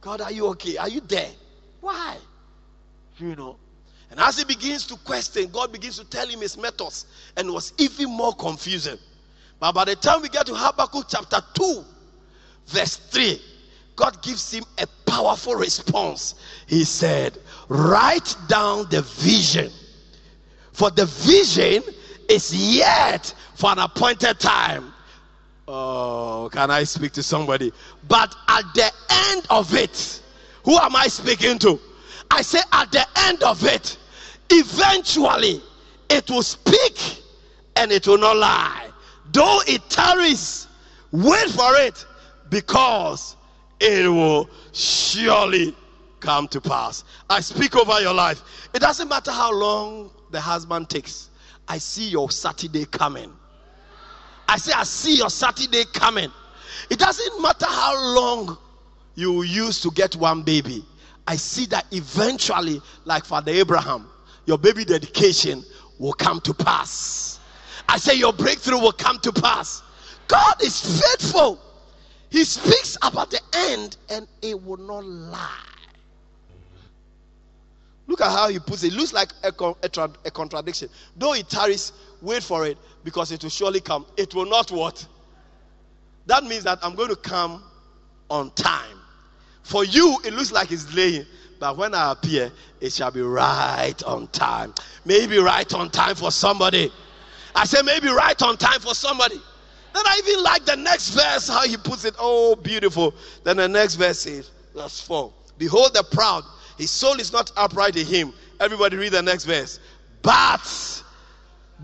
God, 0.00 0.20
are 0.20 0.32
you 0.32 0.46
okay? 0.48 0.76
Are 0.76 0.88
you 0.88 1.00
there? 1.00 1.30
Why? 1.80 2.16
You 3.18 3.34
know. 3.34 3.56
And 4.10 4.20
as 4.20 4.38
he 4.38 4.44
begins 4.44 4.86
to 4.88 4.96
question, 4.96 5.48
God 5.50 5.72
begins 5.72 5.98
to 5.98 6.04
tell 6.04 6.28
him 6.28 6.40
his 6.40 6.56
methods 6.56 7.06
and 7.36 7.50
was 7.50 7.72
even 7.78 8.10
more 8.10 8.34
confusing. 8.34 8.98
But 9.58 9.72
by 9.72 9.86
the 9.86 9.96
time 9.96 10.22
we 10.22 10.28
get 10.28 10.46
to 10.46 10.54
Habakkuk 10.54 11.06
chapter 11.08 11.40
2, 11.54 11.84
verse 12.66 12.96
3, 12.96 13.40
God 13.96 14.22
gives 14.22 14.52
him 14.52 14.64
a 14.78 14.86
powerful 15.06 15.54
response. 15.54 16.34
He 16.66 16.84
said, 16.84 17.38
Write 17.68 18.36
down 18.48 18.86
the 18.90 19.02
vision, 19.02 19.72
for 20.72 20.90
the 20.90 21.06
vision 21.06 21.82
is 22.28 22.76
yet 22.76 23.34
for 23.54 23.70
an 23.70 23.78
appointed 23.78 24.38
time. 24.38 24.93
Oh, 25.66 26.50
can 26.52 26.70
I 26.70 26.84
speak 26.84 27.12
to 27.12 27.22
somebody? 27.22 27.72
But 28.06 28.34
at 28.48 28.64
the 28.74 28.90
end 29.30 29.46
of 29.48 29.74
it, 29.74 30.20
who 30.64 30.76
am 30.76 30.94
I 30.94 31.06
speaking 31.06 31.58
to? 31.60 31.80
I 32.30 32.42
say, 32.42 32.60
at 32.72 32.92
the 32.92 33.06
end 33.26 33.42
of 33.42 33.64
it, 33.64 33.96
eventually 34.50 35.62
it 36.10 36.28
will 36.30 36.42
speak 36.42 37.22
and 37.76 37.90
it 37.92 38.06
will 38.06 38.18
not 38.18 38.36
lie. 38.36 38.88
Though 39.32 39.60
it 39.66 39.88
tarries, 39.88 40.66
wait 41.12 41.48
for 41.50 41.76
it 41.76 42.04
because 42.50 43.36
it 43.80 44.06
will 44.08 44.48
surely 44.72 45.74
come 46.20 46.48
to 46.48 46.60
pass. 46.60 47.04
I 47.30 47.40
speak 47.40 47.74
over 47.76 48.00
your 48.00 48.14
life. 48.14 48.42
It 48.74 48.80
doesn't 48.80 49.08
matter 49.08 49.32
how 49.32 49.52
long 49.52 50.10
the 50.30 50.40
husband 50.40 50.90
takes. 50.90 51.30
I 51.68 51.78
see 51.78 52.08
your 52.08 52.30
Saturday 52.30 52.84
coming. 52.84 53.32
I 54.48 54.58
say, 54.58 54.72
I 54.72 54.84
see 54.84 55.16
your 55.16 55.30
Saturday 55.30 55.84
coming. 55.92 56.30
It 56.90 56.98
doesn't 56.98 57.40
matter 57.40 57.66
how 57.66 58.14
long 58.14 58.58
you 59.14 59.42
use 59.42 59.80
to 59.80 59.90
get 59.90 60.16
one 60.16 60.42
baby. 60.42 60.84
I 61.26 61.36
see 61.36 61.66
that 61.66 61.86
eventually, 61.92 62.80
like 63.04 63.24
Father 63.24 63.52
Abraham, 63.52 64.08
your 64.46 64.58
baby 64.58 64.84
dedication 64.84 65.64
will 65.98 66.12
come 66.12 66.40
to 66.42 66.52
pass. 66.52 67.40
I 67.88 67.98
say 67.98 68.14
your 68.14 68.32
breakthrough 68.32 68.78
will 68.78 68.92
come 68.92 69.18
to 69.20 69.32
pass. 69.32 69.82
God 70.28 70.62
is 70.62 71.00
faithful. 71.00 71.60
He 72.30 72.44
speaks 72.44 72.96
about 73.02 73.30
the 73.30 73.40
end 73.54 73.96
and 74.10 74.26
it 74.42 74.60
will 74.60 74.76
not 74.78 75.04
lie. 75.04 75.74
Look 78.06 78.20
at 78.20 78.30
how 78.30 78.48
he 78.48 78.58
puts 78.58 78.82
it. 78.82 78.92
It 78.92 78.96
looks 78.96 79.12
like 79.12 79.30
a, 79.42 79.52
a, 79.58 80.10
a, 80.26 80.30
contradiction. 80.30 80.88
Though 81.16 81.32
it 81.34 81.48
tarries, 81.48 81.92
wait 82.24 82.42
for 82.42 82.66
it 82.66 82.78
because 83.04 83.30
it 83.32 83.42
will 83.42 83.50
surely 83.50 83.80
come. 83.80 84.06
It 84.16 84.34
will 84.34 84.46
not 84.46 84.70
what? 84.70 85.06
That 86.26 86.44
means 86.44 86.64
that 86.64 86.78
I'm 86.82 86.94
going 86.94 87.10
to 87.10 87.16
come 87.16 87.62
on 88.30 88.50
time. 88.52 88.98
For 89.62 89.84
you, 89.84 90.18
it 90.24 90.32
looks 90.32 90.52
like 90.52 90.72
it's 90.72 90.84
delaying. 90.84 91.26
But 91.60 91.76
when 91.76 91.94
I 91.94 92.12
appear, 92.12 92.50
it 92.80 92.92
shall 92.92 93.10
be 93.10 93.22
right 93.22 94.02
on 94.04 94.26
time. 94.28 94.74
Maybe 95.04 95.38
right 95.38 95.72
on 95.74 95.90
time 95.90 96.14
for 96.14 96.30
somebody. 96.30 96.92
I 97.54 97.64
say 97.64 97.80
maybe 97.82 98.08
right 98.08 98.40
on 98.42 98.56
time 98.56 98.80
for 98.80 98.94
somebody. 98.94 99.40
Then 99.94 100.02
I 100.06 100.20
even 100.26 100.42
like 100.42 100.64
the 100.64 100.76
next 100.76 101.10
verse, 101.10 101.48
how 101.48 101.62
he 101.62 101.76
puts 101.76 102.04
it. 102.04 102.14
Oh, 102.18 102.56
beautiful. 102.56 103.14
Then 103.44 103.58
the 103.58 103.68
next 103.68 103.94
verse 103.94 104.26
is 104.26 104.50
verse 104.74 105.00
4. 105.00 105.32
Behold 105.56 105.94
the 105.94 106.02
proud, 106.02 106.42
his 106.76 106.90
soul 106.90 107.20
is 107.20 107.32
not 107.32 107.52
upright 107.56 107.96
in 107.96 108.04
him. 108.04 108.32
Everybody 108.58 108.96
read 108.96 109.12
the 109.12 109.22
next 109.22 109.44
verse. 109.44 109.78
But 110.22 111.03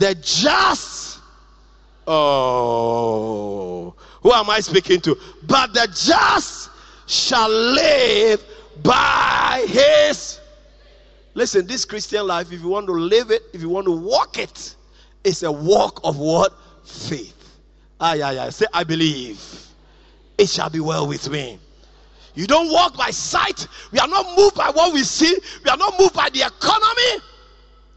the 0.00 0.14
just, 0.14 1.20
oh, 2.06 3.94
who 4.22 4.32
am 4.32 4.48
I 4.48 4.60
speaking 4.60 5.00
to? 5.02 5.16
But 5.46 5.74
the 5.74 5.86
just 5.94 6.70
shall 7.06 7.50
live 7.50 8.42
by 8.82 9.66
his. 9.68 10.40
Listen, 11.34 11.66
this 11.66 11.84
Christian 11.84 12.26
life, 12.26 12.50
if 12.50 12.62
you 12.62 12.68
want 12.68 12.86
to 12.86 12.92
live 12.92 13.30
it, 13.30 13.42
if 13.52 13.60
you 13.60 13.68
want 13.68 13.86
to 13.86 13.92
walk 13.92 14.38
it, 14.38 14.74
it's 15.22 15.42
a 15.42 15.52
walk 15.52 16.00
of 16.02 16.16
what? 16.16 16.54
Faith. 16.84 17.36
Ah, 18.00 18.14
yeah, 18.14 18.30
yeah. 18.30 18.48
Say, 18.48 18.64
I 18.72 18.84
believe 18.84 19.38
it 20.38 20.48
shall 20.48 20.70
be 20.70 20.80
well 20.80 21.06
with 21.06 21.28
me. 21.28 21.58
You 22.34 22.46
don't 22.46 22.72
walk 22.72 22.96
by 22.96 23.10
sight. 23.10 23.68
We 23.92 23.98
are 23.98 24.08
not 24.08 24.34
moved 24.38 24.54
by 24.54 24.70
what 24.70 24.94
we 24.94 25.02
see. 25.04 25.36
We 25.62 25.70
are 25.70 25.76
not 25.76 26.00
moved 26.00 26.14
by 26.14 26.30
the 26.30 26.40
economy. 26.40 27.22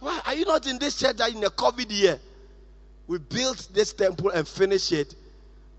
Why 0.03 0.19
are 0.25 0.33
you 0.35 0.43
not 0.43 0.67
in 0.67 0.77
this 0.79 0.97
church 0.97 1.15
that 1.15 1.31
in 1.31 1.39
the 1.39 1.49
COVID 1.49 1.89
year? 1.89 2.19
We 3.07 3.19
built 3.19 3.69
this 3.71 3.93
temple 3.93 4.31
and 4.31 4.45
finished 4.45 4.91
it 4.91 5.15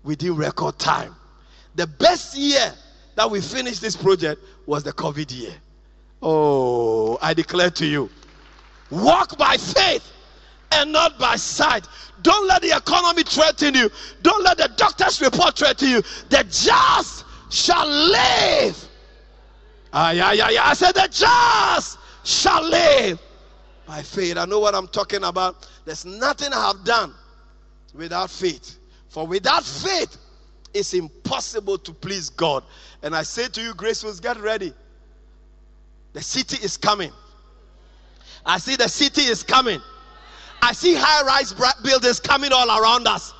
within 0.03 0.35
record 0.35 0.79
time. 0.79 1.15
The 1.75 1.85
best 1.85 2.35
year 2.35 2.73
that 3.13 3.29
we 3.29 3.39
finished 3.39 3.81
this 3.81 3.95
project 3.95 4.41
was 4.65 4.83
the 4.83 4.93
COVID 4.93 5.31
year. 5.31 5.53
Oh, 6.23 7.19
I 7.21 7.35
declare 7.35 7.69
to 7.69 7.85
you 7.85 8.09
walk 8.89 9.37
by 9.37 9.57
faith 9.57 10.11
and 10.71 10.91
not 10.91 11.19
by 11.19 11.35
sight. 11.35 11.87
Don't 12.23 12.47
let 12.47 12.63
the 12.63 12.75
economy 12.75 13.21
threaten 13.21 13.75
you, 13.75 13.91
don't 14.23 14.43
let 14.43 14.57
the 14.57 14.71
doctor's 14.75 15.21
report 15.21 15.55
threaten 15.55 15.89
you. 15.89 16.01
The 16.29 16.43
just 16.49 17.25
shall 17.51 17.87
live. 17.87 18.89
Yeah, 19.93 20.31
yeah, 20.31 20.49
yeah. 20.49 20.67
I 20.67 20.73
said, 20.73 20.93
the 20.93 21.07
just 21.11 21.99
shall 22.23 22.67
live 22.67 23.19
by 23.85 24.01
faith. 24.01 24.37
I 24.37 24.45
know 24.45 24.59
what 24.59 24.75
I'm 24.75 24.87
talking 24.87 25.23
about. 25.23 25.67
There's 25.85 26.05
nothing 26.05 26.51
I 26.53 26.67
have 26.67 26.83
done 26.83 27.13
without 27.93 28.29
faith. 28.29 28.77
For 29.09 29.25
without 29.25 29.63
faith, 29.63 30.17
it's 30.73 30.93
impossible 30.93 31.77
to 31.79 31.93
please 31.93 32.29
God. 32.29 32.63
And 33.01 33.15
I 33.15 33.23
say 33.23 33.47
to 33.47 33.61
you, 33.61 33.73
Gracefuls, 33.73 34.21
get 34.21 34.37
ready. 34.39 34.73
The 36.13 36.21
city 36.21 36.63
is 36.63 36.77
coming. 36.77 37.11
I 38.45 38.57
see 38.57 38.75
the 38.75 38.89
city 38.89 39.21
is 39.23 39.43
coming. 39.43 39.81
I 40.61 40.73
see 40.73 40.95
high 40.97 41.25
rise 41.25 41.53
buildings 41.83 42.19
coming 42.19 42.51
all 42.51 42.81
around 42.81 43.07
us. 43.07 43.33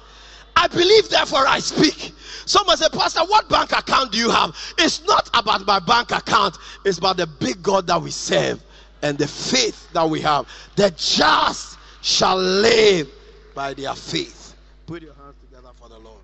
I 0.56 0.68
believe, 0.68 1.10
therefore, 1.10 1.46
I 1.48 1.60
speak. 1.60 2.14
Someone 2.46 2.78
said, 2.78 2.92
Pastor, 2.92 3.22
what 3.22 3.50
bank 3.50 3.72
account 3.72 4.12
do 4.12 4.18
you 4.18 4.30
have? 4.30 4.56
It's 4.78 5.04
not 5.06 5.30
about 5.34 5.66
my 5.66 5.80
bank 5.80 6.12
account, 6.12 6.58
it's 6.86 6.98
about 6.98 7.18
the 7.18 7.28
big 7.28 7.62
God 7.62 7.88
that 7.88 8.02
we 8.02 8.12
serve 8.12 8.65
and 9.06 9.20
the 9.20 9.28
faith 9.28 9.88
that 9.94 10.10
we 10.10 10.20
have. 10.20 10.48
The 10.76 10.90
just 10.98 11.78
shall 12.02 12.38
live 12.38 13.08
by 13.54 13.76
their 13.76 13.94
faith. 13.94 14.56
Put 14.88 15.04
your 15.04 15.14
hands 15.14 15.36
together 15.48 15.70
for 15.76 15.90
the 15.90 16.00
Lord. 16.00 16.18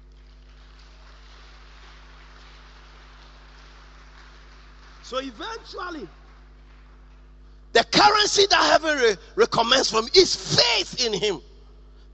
So 5.04 5.20
eventually, 5.20 6.08
the 7.74 7.84
currency 7.84 8.48
that 8.50 8.64
heaven 8.72 8.98
re- 8.98 9.16
recommends 9.36 9.92
from 9.92 10.08
is 10.16 10.36
faith 10.36 11.06
in 11.06 11.14
Him. 11.14 11.40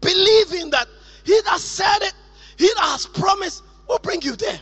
Believing 0.01 0.69
that 0.71 0.87
He 1.23 1.39
that 1.45 1.59
said 1.61 1.99
it, 2.01 2.13
He 2.57 2.67
that 2.75 2.83
has 2.83 3.05
promised 3.05 3.63
will 3.87 3.99
bring 3.99 4.21
you 4.21 4.35
there. 4.35 4.59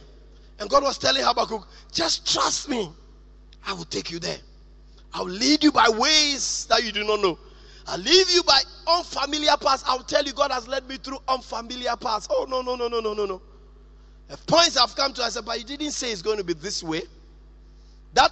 And 0.60 0.70
God 0.70 0.84
was 0.84 1.00
telling 1.00 1.24
Habakkuk, 1.24 1.68
just 1.92 2.32
trust 2.32 2.70
me. 2.70 2.92
I 3.66 3.74
will 3.74 3.86
take 3.86 4.12
you 4.12 4.20
there. 4.20 4.38
I'll 5.16 5.24
lead 5.24 5.64
you 5.64 5.72
by 5.72 5.88
ways 5.88 6.66
that 6.70 6.84
you 6.84 6.92
do 6.92 7.06
not 7.06 7.22
know. 7.22 7.40
I'll 7.88 8.00
lead 8.00 8.28
you 8.34 8.44
by 8.44 8.60
unfamiliar 8.86 9.56
paths. 9.56 9.82
I'll 9.88 10.04
tell 10.04 10.26
you 10.26 10.34
God 10.34 10.52
has 10.52 10.68
led 10.68 10.90
me 10.90 10.98
through 10.98 11.20
unfamiliar 11.30 11.96
paths. 11.96 12.28
Oh, 12.30 12.46
no, 12.50 12.62
no, 12.62 12.76
no, 12.76 12.90
no, 12.90 13.00
no, 13.00 13.14
no, 13.14 13.26
no. 13.26 13.42
The 14.28 14.36
points 14.46 14.76
I've 14.76 14.94
come 14.94 15.14
to, 15.14 15.24
I 15.24 15.30
said, 15.30 15.46
but 15.46 15.58
you 15.58 15.64
didn't 15.64 15.92
say 15.92 16.12
it's 16.12 16.22
going 16.22 16.38
to 16.38 16.44
be 16.44 16.52
this 16.52 16.84
way. 16.84 17.04
That, 18.14 18.32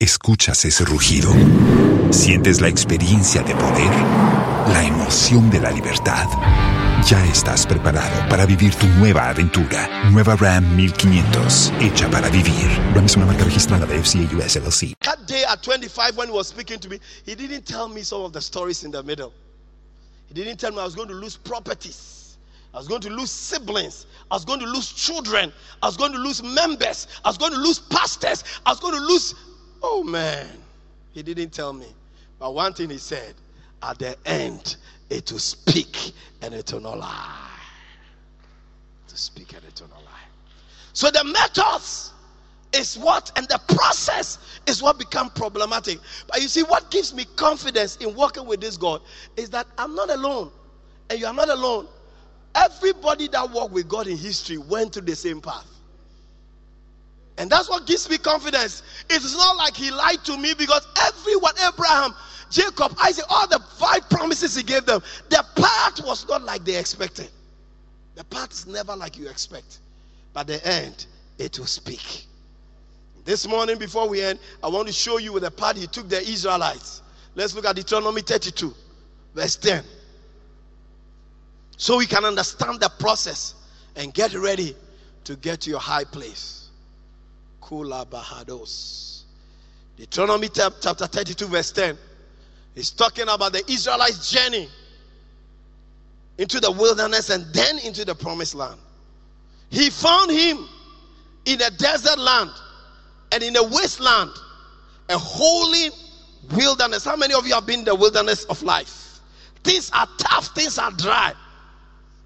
Escuchas 0.00 0.64
ese 0.64 0.84
rugido. 0.84 1.30
Sientes 2.12 2.60
la 2.60 2.66
experiencia 2.68 3.42
de 3.42 3.54
poder, 3.54 3.92
la 4.72 4.84
emoción 4.84 5.50
de 5.50 5.60
la 5.60 5.70
libertad. 5.70 6.26
Ya 7.06 7.22
estás 7.26 7.66
preparado 7.66 8.26
para 8.30 8.46
vivir 8.46 8.74
tu 8.76 8.86
nueva 8.86 9.28
aventura. 9.28 10.10
Nueva 10.10 10.36
Ram 10.36 10.64
1500, 10.74 11.70
hecha 11.78 12.08
para 12.10 12.30
vivir. 12.30 12.66
Ram 12.94 13.04
es 13.04 13.14
una 13.16 13.26
marca 13.26 13.44
registrada 13.44 13.84
de 13.84 14.02
FCA 14.02 14.34
US 14.34 14.56
LLC. 14.56 14.94
that 15.02 15.26
day 15.26 15.44
at 15.44 15.62
25, 15.62 16.16
when 16.16 16.28
he 16.28 16.34
was 16.34 16.48
speaking 16.48 16.78
to 16.78 16.88
me, 16.88 16.98
he 17.26 17.34
didn't 17.34 17.66
tell 17.66 17.88
me 17.88 18.02
some 18.02 18.22
of 18.22 18.32
the 18.32 18.40
stories 18.40 18.84
in 18.84 18.90
the 18.90 19.02
middle. 19.02 19.34
He 20.28 20.34
didn't 20.34 20.56
tell 20.58 20.72
me 20.72 20.78
I 20.78 20.84
was 20.84 20.94
going 20.94 21.08
to 21.08 21.14
lose 21.14 21.36
properties. 21.36 22.38
I 22.72 22.78
was 22.78 22.88
going 22.88 23.02
to 23.02 23.10
lose 23.10 23.30
siblings. 23.30 24.06
I 24.30 24.36
was 24.36 24.46
going 24.46 24.60
to 24.60 24.66
lose 24.66 24.90
children. 24.90 25.52
I 25.82 25.86
was 25.86 25.98
going 25.98 26.12
to 26.12 26.18
lose 26.18 26.42
members. 26.42 27.06
I 27.22 27.28
was 27.28 27.36
going 27.36 27.52
to 27.52 27.58
lose 27.58 27.80
pastors. 27.80 28.44
I 28.64 28.70
was 28.70 28.80
going 28.80 28.94
to 28.94 29.00
lose. 29.00 29.34
Oh 29.82 30.02
man, 30.02 30.48
he 31.12 31.22
didn't 31.22 31.50
tell 31.52 31.74
me. 31.74 31.88
But 32.38 32.54
one 32.54 32.72
thing 32.72 32.88
he 32.88 32.96
said 32.96 33.34
at 33.82 33.98
the 33.98 34.16
end, 34.26 34.76
Eh, 35.10 35.16
it 35.16 35.32
will 35.32 35.38
speak 35.38 36.12
and 36.42 36.54
it 36.54 36.72
will 36.72 36.80
not 36.80 36.98
lie. 36.98 37.50
To 39.08 39.16
speak 39.16 39.52
and 39.54 39.64
it 39.64 39.80
will 39.80 39.88
not 39.88 40.04
lie. 40.04 40.10
So 40.92 41.10
the 41.10 41.24
methods 41.24 42.12
is 42.72 42.98
what, 42.98 43.30
and 43.36 43.46
the 43.48 43.60
process 43.74 44.38
is 44.66 44.82
what 44.82 44.98
become 44.98 45.30
problematic. 45.30 45.98
But 46.28 46.42
you 46.42 46.48
see, 46.48 46.62
what 46.62 46.90
gives 46.90 47.14
me 47.14 47.24
confidence 47.36 47.96
in 47.96 48.14
working 48.14 48.46
with 48.46 48.60
this 48.60 48.76
God 48.76 49.00
is 49.36 49.50
that 49.50 49.66
I'm 49.78 49.94
not 49.94 50.10
alone, 50.10 50.50
and 51.10 51.18
you 51.18 51.26
are 51.26 51.34
not 51.34 51.48
alone. 51.48 51.86
Everybody 52.54 53.28
that 53.28 53.50
walked 53.50 53.72
with 53.72 53.88
God 53.88 54.06
in 54.06 54.16
history 54.16 54.58
went 54.58 54.92
through 54.94 55.02
the 55.02 55.16
same 55.16 55.40
path. 55.40 55.66
And 57.36 57.50
that's 57.50 57.68
what 57.68 57.86
gives 57.86 58.08
me 58.08 58.16
confidence. 58.16 58.82
It's 59.10 59.36
not 59.36 59.56
like 59.56 59.74
he 59.74 59.90
lied 59.90 60.24
to 60.24 60.36
me 60.36 60.54
because 60.54 60.86
everyone, 61.02 61.54
Abraham, 61.66 62.14
Jacob, 62.50 62.94
Isaac, 63.02 63.24
all 63.28 63.46
the 63.48 63.58
five 63.78 64.08
promises 64.08 64.54
he 64.54 64.62
gave 64.62 64.84
them, 64.86 65.02
the 65.28 65.44
path 65.56 66.04
was 66.04 66.28
not 66.28 66.42
like 66.42 66.64
they 66.64 66.78
expected. 66.78 67.28
The 68.14 68.24
path 68.24 68.52
is 68.52 68.66
never 68.66 68.94
like 68.94 69.18
you 69.18 69.28
expect. 69.28 69.78
But 70.32 70.46
the 70.46 70.64
end, 70.66 71.06
it 71.38 71.58
will 71.58 71.66
speak. 71.66 72.26
This 73.24 73.46
morning, 73.46 73.78
before 73.78 74.08
we 74.08 74.20
end, 74.20 74.38
I 74.62 74.68
want 74.68 74.86
to 74.88 74.92
show 74.92 75.18
you 75.18 75.38
the 75.40 75.50
part 75.50 75.76
he 75.76 75.86
took 75.86 76.08
the 76.08 76.20
Israelites. 76.20 77.02
Let's 77.34 77.54
look 77.54 77.64
at 77.64 77.74
Deuteronomy 77.74 78.20
32, 78.20 78.74
verse 79.34 79.56
10. 79.56 79.82
So 81.76 81.98
we 81.98 82.06
can 82.06 82.24
understand 82.24 82.80
the 82.80 82.90
process 82.98 83.54
and 83.96 84.12
get 84.12 84.34
ready 84.34 84.76
to 85.24 85.36
get 85.36 85.62
to 85.62 85.70
your 85.70 85.80
high 85.80 86.04
place. 86.04 86.68
Kula 87.62 88.06
Bahados. 88.06 89.22
Deuteronomy 89.96 90.48
chapter 90.48 91.06
32, 91.06 91.46
verse 91.46 91.72
10. 91.72 91.96
He's 92.74 92.90
talking 92.90 93.28
about 93.28 93.52
the 93.52 93.62
Israelites' 93.70 94.30
journey 94.30 94.68
into 96.38 96.60
the 96.60 96.70
wilderness 96.70 97.30
and 97.30 97.44
then 97.54 97.78
into 97.78 98.04
the 98.04 98.14
promised 98.14 98.54
land. 98.54 98.80
He 99.70 99.90
found 99.90 100.30
him 100.30 100.68
in 101.44 101.60
a 101.60 101.70
desert 101.70 102.18
land 102.18 102.50
and 103.32 103.42
in 103.42 103.56
a 103.56 103.62
wasteland, 103.62 104.30
a 105.08 105.18
holy 105.18 105.90
wilderness. 106.52 107.04
How 107.04 107.16
many 107.16 107.34
of 107.34 107.46
you 107.46 107.54
have 107.54 107.66
been 107.66 107.80
in 107.80 107.84
the 107.84 107.94
wilderness 107.94 108.44
of 108.44 108.62
life? 108.62 109.20
Things 109.62 109.90
are 109.92 110.08
tough, 110.18 110.48
things 110.54 110.78
are 110.78 110.90
dry. 110.92 111.32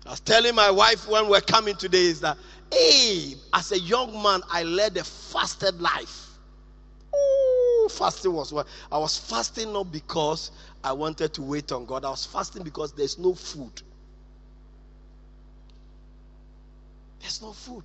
I 0.06 0.10
was 0.10 0.20
telling 0.20 0.54
my 0.54 0.70
wife 0.70 1.06
when 1.06 1.28
we're 1.28 1.42
coming 1.42 1.76
today 1.76 2.06
is 2.06 2.20
that, 2.20 2.38
hey, 2.72 3.34
as 3.52 3.72
a 3.72 3.78
young 3.78 4.22
man, 4.22 4.40
I 4.50 4.62
led 4.62 4.96
a 4.96 5.04
fasted 5.04 5.80
life. 5.80 6.30
Ooh, 7.14 7.57
fasting 7.88 8.32
was 8.32 8.52
what 8.52 8.66
I 8.92 8.98
was 8.98 9.16
fasting 9.18 9.72
not 9.72 9.90
because 9.92 10.50
I 10.84 10.92
wanted 10.92 11.32
to 11.34 11.42
wait 11.42 11.72
on 11.72 11.86
God. 11.86 12.04
I 12.04 12.10
was 12.10 12.24
fasting 12.24 12.62
because 12.62 12.92
there's 12.92 13.18
no 13.18 13.34
food. 13.34 13.82
There's 17.20 17.42
no 17.42 17.52
food. 17.52 17.84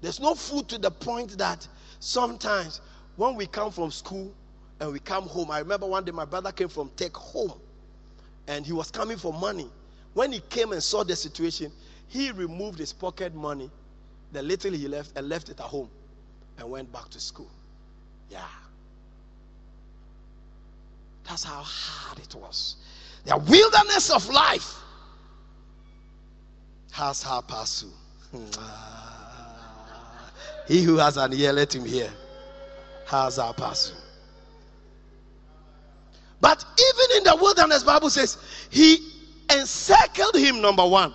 There's 0.00 0.20
no 0.20 0.34
food 0.34 0.68
to 0.68 0.78
the 0.78 0.90
point 0.90 1.36
that 1.38 1.66
sometimes 1.98 2.80
when 3.16 3.34
we 3.36 3.46
come 3.46 3.70
from 3.70 3.90
school 3.90 4.32
and 4.80 4.92
we 4.92 4.98
come 4.98 5.24
home, 5.24 5.50
I 5.50 5.58
remember 5.58 5.86
one 5.86 6.04
day 6.04 6.12
my 6.12 6.24
brother 6.24 6.52
came 6.52 6.68
from 6.68 6.90
Tech 6.96 7.14
home 7.14 7.52
and 8.48 8.64
he 8.64 8.72
was 8.72 8.90
coming 8.90 9.16
for 9.18 9.32
money. 9.32 9.68
When 10.14 10.32
he 10.32 10.40
came 10.48 10.72
and 10.72 10.82
saw 10.82 11.04
the 11.04 11.14
situation, 11.16 11.70
he 12.08 12.30
removed 12.32 12.78
his 12.78 12.92
pocket 12.92 13.34
money, 13.34 13.70
the 14.32 14.42
little 14.42 14.72
he 14.72 14.88
left, 14.88 15.12
and 15.16 15.28
left 15.28 15.48
it 15.50 15.60
at 15.60 15.66
home 15.66 15.88
and 16.58 16.68
went 16.68 16.92
back 16.92 17.08
to 17.10 17.20
school. 17.20 17.50
Yeah. 18.30 18.46
That's 21.28 21.44
how 21.44 21.62
hard 21.64 22.18
it 22.18 22.34
was. 22.34 22.76
The 23.24 23.36
wilderness 23.36 24.10
of 24.10 24.28
life 24.28 24.74
has 26.92 27.22
her 27.22 27.42
pass 27.42 27.84
He 30.66 30.82
who 30.82 30.96
has 30.98 31.16
an 31.16 31.32
ear, 31.32 31.52
let 31.52 31.74
him 31.74 31.84
hear. 31.84 32.10
Has 33.06 33.38
our 33.40 33.52
pass 33.52 33.92
But 36.40 36.64
even 36.78 37.16
in 37.18 37.24
the 37.24 37.36
wilderness, 37.36 37.82
Bible 37.82 38.08
says 38.10 38.38
he 38.70 38.98
encircled 39.52 40.36
him, 40.36 40.60
number 40.60 40.86
one. 40.86 41.12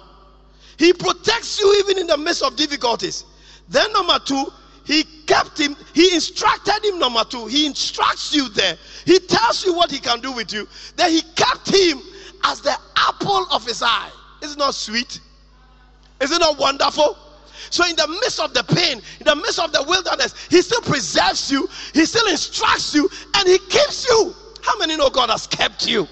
He 0.78 0.92
protects 0.92 1.58
you 1.60 1.74
even 1.80 1.98
in 2.00 2.08
the 2.08 2.18
midst 2.18 2.44
of 2.44 2.58
difficulties. 2.58 3.24
Then, 3.70 3.92
number 3.94 4.20
two, 4.20 4.46
he 4.86 5.04
kept 5.26 5.60
him, 5.60 5.76
he 5.94 6.14
instructed 6.14 6.86
him, 6.86 7.00
number 7.00 7.24
two. 7.24 7.48
He 7.48 7.66
instructs 7.66 8.34
you 8.34 8.50
there. 8.50 8.78
He 9.06 9.20
tells 9.20 9.66
you 9.66 9.74
what 9.74 9.92
he 9.92 10.00
can 10.00 10.22
do 10.22 10.32
with 10.32 10.54
you. 10.54 10.68
Then 10.96 11.12
he 11.12 11.22
kept 11.36 11.70
him 11.70 12.00
as 12.44 12.62
the 12.62 12.78
apple 12.96 13.48
of 13.52 13.66
his 13.66 13.82
eye. 13.82 14.12
Is 14.42 14.54
it 14.54 14.58
not 14.60 14.76
sweet? 14.76 15.20
Is 16.22 16.32
it 16.32 16.40
not 16.40 16.58
wonderful? 16.60 17.18
So, 17.72 17.86
in 17.88 17.96
the 17.96 18.08
midst 18.08 18.40
of 18.40 18.54
the 18.54 18.64
pain, 18.64 19.02
in 19.20 19.26
the 19.26 19.36
midst 19.36 19.60
of 19.60 19.72
the 19.72 19.84
wilderness, 19.84 20.36
he 20.50 20.62
still 20.62 20.82
preserves 20.82 21.52
you, 21.52 21.68
he 21.94 22.06
still 22.06 22.28
instructs 22.28 22.94
you, 22.94 23.10
and 23.36 23.48
he 23.48 23.58
keeps 23.58 24.08
you. 24.08 24.36
How 24.62 24.78
many 24.78 24.96
know 24.96 25.10
God 25.10 25.30
has 25.30 25.48
kept 25.48 25.88
you? 25.88 26.08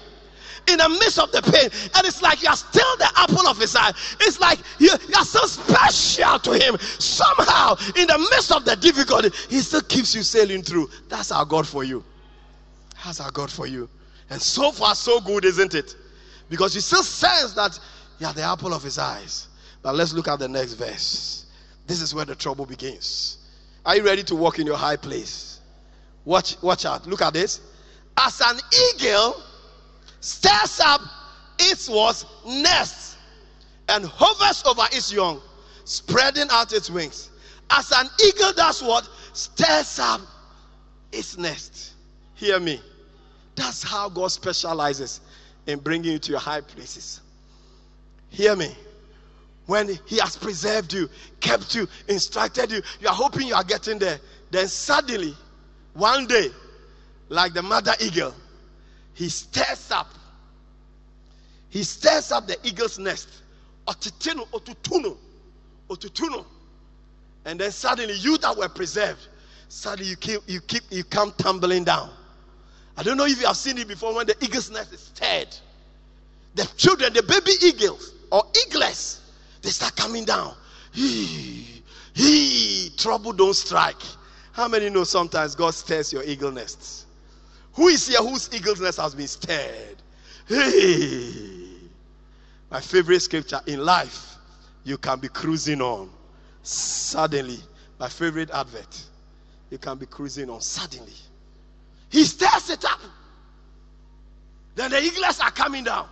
In 0.68 0.78
the 0.78 0.88
midst 0.88 1.18
of 1.18 1.30
the 1.32 1.42
pain, 1.42 1.70
and 1.94 2.06
it's 2.06 2.22
like 2.22 2.42
you're 2.42 2.56
still 2.56 2.96
the 2.96 3.10
apple 3.16 3.46
of 3.48 3.58
his 3.58 3.76
eye. 3.76 3.92
It's 4.20 4.40
like 4.40 4.58
you, 4.78 4.90
are 4.90 5.24
so 5.24 5.46
special 5.46 6.38
to 6.38 6.52
him. 6.52 6.76
Somehow, 6.98 7.76
in 7.96 8.06
the 8.06 8.18
midst 8.30 8.52
of 8.52 8.64
the 8.64 8.76
difficulty, 8.76 9.30
he 9.48 9.60
still 9.60 9.82
keeps 9.82 10.14
you 10.14 10.22
sailing 10.22 10.62
through. 10.62 10.88
That's 11.08 11.32
our 11.32 11.44
God 11.44 11.66
for 11.66 11.84
you. 11.84 12.04
That's 13.04 13.20
our 13.20 13.30
God 13.30 13.50
for 13.50 13.66
you. 13.66 13.88
And 14.30 14.40
so 14.40 14.72
far, 14.72 14.94
so 14.94 15.20
good, 15.20 15.44
isn't 15.44 15.74
it? 15.74 15.94
Because 16.48 16.74
you 16.74 16.80
still 16.80 17.02
sense 17.02 17.52
that 17.54 17.78
you 18.18 18.26
are 18.26 18.32
the 18.32 18.42
apple 18.42 18.72
of 18.72 18.82
his 18.82 18.98
eyes. 18.98 19.48
But 19.82 19.94
let's 19.94 20.12
look 20.12 20.28
at 20.28 20.38
the 20.38 20.48
next 20.48 20.74
verse. 20.74 21.46
This 21.86 22.00
is 22.00 22.14
where 22.14 22.24
the 22.24 22.34
trouble 22.34 22.64
begins. 22.64 23.38
Are 23.84 23.96
you 23.96 24.02
ready 24.02 24.22
to 24.24 24.34
walk 24.34 24.58
in 24.58 24.66
your 24.66 24.78
high 24.78 24.96
place? 24.96 25.60
Watch, 26.24 26.56
watch 26.62 26.86
out. 26.86 27.06
Look 27.06 27.20
at 27.20 27.34
this. 27.34 27.60
As 28.16 28.40
an 28.40 28.58
eagle 28.94 29.42
stirs 30.24 30.80
up 30.82 31.02
its 31.58 31.86
was 31.86 32.24
nest 32.46 33.18
and 33.90 34.06
hovers 34.06 34.64
over 34.64 34.86
its 34.90 35.12
young, 35.12 35.38
spreading 35.84 36.46
out 36.50 36.72
its 36.72 36.88
wings. 36.88 37.30
As 37.70 37.92
an 37.92 38.08
eagle 38.26 38.52
does 38.54 38.82
what? 38.82 39.06
Stirs 39.34 39.98
up 39.98 40.22
its 41.12 41.36
nest. 41.36 41.92
Hear 42.36 42.58
me. 42.58 42.80
That's 43.54 43.82
how 43.82 44.08
God 44.08 44.28
specializes 44.28 45.20
in 45.66 45.78
bringing 45.78 46.12
you 46.12 46.18
to 46.18 46.30
your 46.30 46.40
high 46.40 46.62
places. 46.62 47.20
Hear 48.30 48.56
me. 48.56 48.74
When 49.66 49.98
He 50.06 50.18
has 50.20 50.36
preserved 50.38 50.94
you, 50.94 51.10
kept 51.40 51.74
you, 51.74 51.86
instructed 52.08 52.72
you, 52.72 52.80
you 52.98 53.08
are 53.08 53.14
hoping 53.14 53.46
you 53.46 53.54
are 53.54 53.64
getting 53.64 53.98
there. 53.98 54.18
Then 54.50 54.68
suddenly, 54.68 55.34
one 55.92 56.26
day, 56.26 56.48
like 57.28 57.52
the 57.52 57.62
mother 57.62 57.92
eagle, 58.00 58.34
he 59.14 59.28
stirs 59.28 59.90
up. 59.90 60.08
He 61.70 61.82
stirs 61.82 62.30
up 62.32 62.46
the 62.46 62.56
eagle's 62.64 62.98
nest. 62.98 63.28
Otitino, 63.86 64.48
otutuno, 64.48 65.16
otutuno. 65.88 66.44
And 67.44 67.60
then 67.60 67.70
suddenly, 67.70 68.14
you 68.14 68.38
that 68.38 68.56
were 68.56 68.68
preserved, 68.68 69.28
suddenly 69.68 70.10
you 70.10 70.16
keep, 70.16 70.40
you 70.46 70.60
keep, 70.60 70.82
you 70.90 71.04
come 71.04 71.32
tumbling 71.38 71.84
down. 71.84 72.10
I 72.96 73.02
don't 73.02 73.16
know 73.16 73.26
if 73.26 73.40
you 73.40 73.46
have 73.46 73.56
seen 73.56 73.78
it 73.78 73.88
before 73.88 74.14
when 74.14 74.26
the 74.26 74.36
eagle's 74.42 74.70
nest 74.70 74.92
is 74.92 75.00
stirred. 75.00 75.48
The 76.54 76.64
children, 76.76 77.12
the 77.12 77.22
baby 77.22 77.52
eagles 77.62 78.12
or 78.30 78.44
eaglets, 78.66 79.20
they 79.62 79.70
start 79.70 79.96
coming 79.96 80.24
down. 80.24 80.54
He, 80.92 81.82
he, 82.14 82.90
trouble 82.96 83.32
don't 83.32 83.54
strike. 83.54 84.00
How 84.52 84.68
many 84.68 84.88
know 84.90 85.02
sometimes 85.02 85.56
God 85.56 85.74
stirs 85.74 86.12
your 86.12 86.22
eagle 86.22 86.52
nests? 86.52 87.06
Who 87.74 87.88
is 87.88 88.06
here 88.06 88.20
whose 88.20 88.48
eagle's 88.52 88.80
nest 88.80 88.98
has 89.00 89.14
been 89.14 89.26
stirred? 89.26 89.96
Hey, 90.46 91.68
my 92.70 92.80
favorite 92.80 93.20
scripture 93.20 93.60
in 93.66 93.84
life, 93.84 94.36
you 94.84 94.98
can 94.98 95.18
be 95.18 95.28
cruising 95.28 95.80
on. 95.80 96.10
Suddenly, 96.62 97.58
my 97.98 98.08
favorite 98.08 98.50
advert, 98.50 99.02
you 99.70 99.78
can 99.78 99.98
be 99.98 100.06
cruising 100.06 100.50
on. 100.50 100.60
Suddenly, 100.60 101.12
he 102.10 102.24
stirs 102.24 102.70
it 102.70 102.84
up. 102.84 103.00
Then 104.76 104.90
the 104.90 105.00
eagles 105.02 105.40
are 105.40 105.50
coming 105.50 105.84
down. 105.84 106.08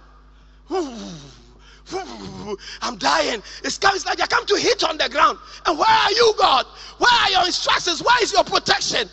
I'm 2.80 2.96
dying. 2.96 3.42
It's 3.62 3.78
coming 3.78 3.96
it's 3.96 4.06
like 4.06 4.20
I 4.20 4.26
come 4.26 4.46
to 4.46 4.56
hit 4.56 4.82
on 4.84 4.96
the 4.96 5.08
ground. 5.08 5.38
And 5.66 5.78
where 5.78 5.88
are 5.88 6.12
you, 6.12 6.34
God? 6.38 6.66
Where 6.98 7.12
are 7.12 7.30
your 7.30 7.46
instructions? 7.46 8.02
Where 8.02 8.22
is 8.22 8.32
your 8.32 8.44
protection? 8.44 9.08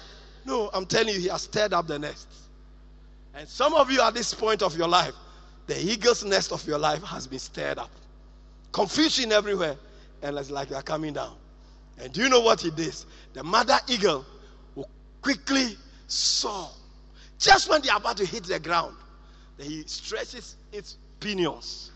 No, 0.46 0.70
I'm 0.74 0.86
telling 0.86 1.14
you, 1.14 1.20
He 1.20 1.28
has 1.28 1.44
stirred 1.44 1.74
up 1.74 1.88
the 1.88 2.00
nest. 2.00 2.28
And 3.36 3.48
some 3.48 3.74
of 3.74 3.92
you 3.92 4.02
at 4.02 4.14
this 4.14 4.34
point 4.34 4.62
of 4.62 4.78
your 4.78 4.88
life, 4.88 5.14
the 5.68 5.80
eagle's 5.80 6.24
nest 6.24 6.52
of 6.52 6.66
your 6.68 6.80
life 6.80 7.04
has 7.04 7.28
been 7.28 7.40
stirred 7.40 7.78
up. 7.78 7.92
Confusion 8.72 9.32
everywhere. 9.32 9.76
And 10.22 10.38
it's 10.38 10.50
like 10.50 10.70
you're 10.70 10.82
coming 10.82 11.14
down. 11.14 11.36
And 12.00 12.12
do 12.12 12.22
you 12.22 12.30
know 12.30 12.42
what 12.42 12.66
it 12.66 12.78
is? 12.80 13.06
The 13.34 13.44
mother 13.44 13.78
eagle 13.88 14.26
will 14.76 14.90
quickly 15.22 15.78
soar. 16.08 16.70
Just 17.38 17.70
when 17.70 17.82
they're 17.82 17.96
about 17.96 18.18
to 18.18 18.26
hit 18.26 18.44
the 18.46 18.60
ground, 18.60 18.96
he 19.58 19.84
stretches 19.86 20.56
its 20.72 20.98
pinions 21.20 21.92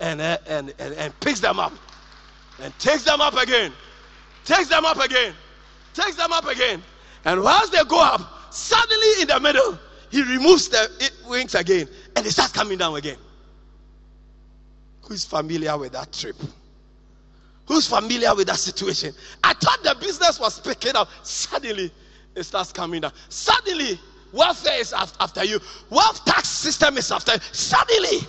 and, 0.00 0.20
uh, 0.20 0.38
and, 0.46 0.72
and, 0.78 0.94
and 0.94 1.20
picks 1.20 1.40
them 1.40 1.58
up 1.58 1.72
and 2.60 2.76
takes 2.78 3.04
them 3.04 3.20
up 3.20 3.34
again, 3.34 3.72
takes 4.44 4.68
them 4.68 4.84
up 4.84 4.98
again, 4.98 5.34
takes 5.94 6.16
them 6.16 6.32
up 6.32 6.46
again. 6.46 6.82
And 7.24 7.42
whilst 7.42 7.72
they 7.72 7.82
go 7.84 8.00
up, 8.00 8.52
suddenly 8.52 9.22
in 9.22 9.28
the 9.28 9.40
middle, 9.40 9.78
he 10.10 10.22
removes 10.22 10.68
the 10.68 11.10
wings 11.28 11.54
again 11.54 11.88
and 12.16 12.26
it 12.26 12.30
starts 12.30 12.52
coming 12.52 12.78
down 12.78 12.96
again. 12.96 13.18
Who's 15.02 15.24
familiar 15.24 15.76
with 15.76 15.92
that 15.92 16.12
trip? 16.12 16.36
Who's 17.66 17.86
familiar 17.86 18.34
with 18.34 18.46
that 18.46 18.58
situation? 18.58 19.12
I 19.44 19.54
thought 19.54 19.82
the 19.82 19.94
business 20.00 20.40
was 20.40 20.58
picking 20.60 20.96
up. 20.96 21.08
Suddenly, 21.22 21.90
it 22.34 22.42
starts 22.44 22.72
coming 22.72 23.02
down. 23.02 23.12
Suddenly, 23.28 24.00
welfare 24.32 24.80
is 24.80 24.92
after 24.92 25.44
you. 25.44 25.60
Wealth 25.90 26.24
tax 26.24 26.48
system 26.48 26.96
is 26.96 27.10
after 27.12 27.32
you. 27.32 27.38
Suddenly, 27.52 28.20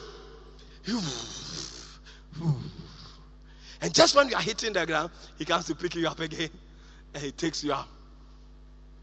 and 3.82 3.94
just 3.94 4.16
when 4.16 4.28
you 4.30 4.36
are 4.36 4.42
hitting 4.42 4.74
the 4.74 4.86
ground, 4.86 5.12
he 5.38 5.46
comes 5.46 5.66
to 5.66 5.76
pick 5.76 5.96
you 5.96 6.08
up 6.08 6.20
again, 6.20 6.50
and 7.14 7.24
he 7.24 7.32
takes 7.32 7.64
you 7.64 7.74
up. 7.74 7.88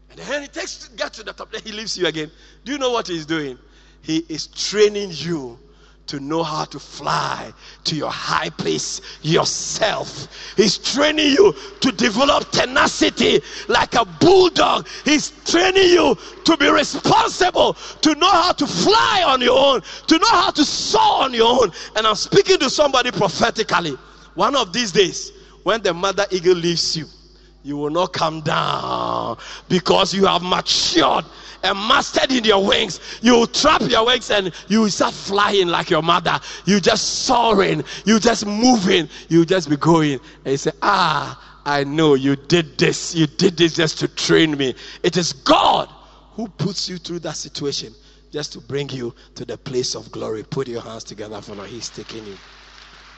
And 0.09 0.19
then 0.19 0.41
he 0.41 0.47
takes 0.47 0.87
get 0.89 1.13
to 1.13 1.23
the 1.23 1.33
top, 1.33 1.51
then 1.51 1.61
he 1.63 1.71
leaves 1.71 1.97
you 1.97 2.07
again. 2.07 2.31
Do 2.63 2.71
you 2.71 2.77
know 2.77 2.91
what 2.91 3.07
he's 3.07 3.25
doing? 3.25 3.57
He 4.01 4.25
is 4.29 4.47
training 4.47 5.09
you 5.13 5.59
to 6.07 6.19
know 6.19 6.41
how 6.41 6.63
to 6.63 6.79
fly 6.79 7.53
to 7.83 7.95
your 7.95 8.09
high 8.09 8.49
place 8.49 9.01
yourself. 9.21 10.53
He's 10.55 10.77
training 10.77 11.31
you 11.31 11.53
to 11.81 11.91
develop 11.91 12.49
tenacity 12.51 13.41
like 13.67 13.93
a 13.95 14.05
bulldog. 14.05 14.87
He's 15.05 15.31
training 15.45 15.89
you 15.89 16.17
to 16.45 16.57
be 16.57 16.69
responsible, 16.69 17.73
to 17.73 18.15
know 18.15 18.31
how 18.31 18.53
to 18.53 18.65
fly 18.65 19.25
on 19.27 19.41
your 19.41 19.59
own, 19.59 19.81
to 20.07 20.17
know 20.17 20.29
how 20.29 20.51
to 20.51 20.63
soar 20.63 21.23
on 21.23 21.33
your 21.33 21.61
own. 21.61 21.71
And 21.95 22.07
I'm 22.07 22.15
speaking 22.15 22.57
to 22.59 22.69
somebody 22.69 23.11
prophetically. 23.11 23.97
One 24.35 24.55
of 24.55 24.71
these 24.71 24.91
days, 24.91 25.33
when 25.63 25.81
the 25.81 25.93
mother 25.93 26.25
eagle 26.31 26.55
leaves 26.55 26.95
you, 26.95 27.05
you 27.67 27.75
will 27.75 27.89
not 27.89 28.13
come 28.13 28.41
down 28.41 29.37
because 29.67 30.13
you 30.13 30.25
have 30.25 30.41
matured 30.41 31.25
and 31.63 31.77
mastered 31.77 32.31
in 32.31 32.45
your 32.45 32.65
wings. 32.65 32.99
You 33.21 33.45
trap 33.47 33.81
your 33.81 34.05
wings 34.05 34.31
and 34.31 34.53
you 34.69 34.89
start 34.89 35.13
flying 35.13 35.67
like 35.67 35.89
your 35.89 36.01
mother. 36.01 36.39
You 36.65 36.79
just 36.79 37.25
soaring, 37.25 37.83
you 38.05 38.19
just 38.19 38.45
moving, 38.45 39.09
you 39.27 39.45
just 39.45 39.69
be 39.69 39.75
going. 39.75 40.19
And 40.45 40.51
you 40.51 40.57
say, 40.57 40.71
Ah, 40.81 41.61
I 41.65 41.83
know 41.83 42.13
you 42.13 42.37
did 42.37 42.77
this. 42.77 43.13
You 43.13 43.27
did 43.27 43.57
this 43.57 43.73
just 43.73 43.99
to 43.99 44.07
train 44.07 44.57
me. 44.57 44.73
It 45.03 45.17
is 45.17 45.33
God 45.33 45.89
who 46.31 46.47
puts 46.47 46.87
you 46.87 46.97
through 46.97 47.19
that 47.19 47.35
situation 47.35 47.93
just 48.31 48.53
to 48.53 48.61
bring 48.61 48.89
you 48.89 49.13
to 49.35 49.43
the 49.43 49.57
place 49.57 49.95
of 49.95 50.09
glory. 50.11 50.43
Put 50.43 50.69
your 50.69 50.81
hands 50.81 51.03
together 51.03 51.41
for 51.41 51.55
now. 51.55 51.63
He's 51.63 51.89
taking 51.89 52.25
you. 52.25 52.37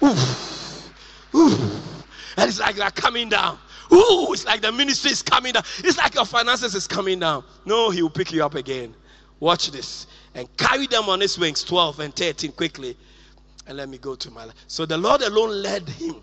Oof. 0.03 0.91
Oof. 1.35 1.98
And 2.37 2.49
it's 2.49 2.59
like 2.59 2.75
they're 2.75 2.91
coming 2.91 3.29
down. 3.29 3.57
Ooh, 3.91 4.33
it's 4.33 4.45
like 4.45 4.61
the 4.61 4.71
ministry 4.71 5.11
is 5.11 5.21
coming 5.21 5.53
down. 5.53 5.63
It's 5.79 5.97
like 5.97 6.15
your 6.15 6.25
finances 6.25 6.75
is 6.75 6.87
coming 6.87 7.19
down. 7.19 7.43
No, 7.65 7.89
he 7.89 8.01
will 8.01 8.09
pick 8.09 8.31
you 8.31 8.43
up 8.43 8.55
again. 8.55 8.95
Watch 9.39 9.71
this. 9.71 10.07
And 10.35 10.47
carry 10.57 10.87
them 10.87 11.09
on 11.09 11.19
his 11.21 11.39
wings, 11.39 11.63
12 11.63 11.99
and 12.01 12.15
13, 12.15 12.51
quickly. 12.51 12.95
And 13.67 13.77
let 13.77 13.89
me 13.89 13.97
go 13.97 14.15
to 14.15 14.31
my 14.31 14.45
life. 14.45 14.55
So 14.67 14.85
the 14.85 14.97
Lord 14.97 15.21
alone 15.21 15.61
led 15.61 15.87
him. 15.87 16.15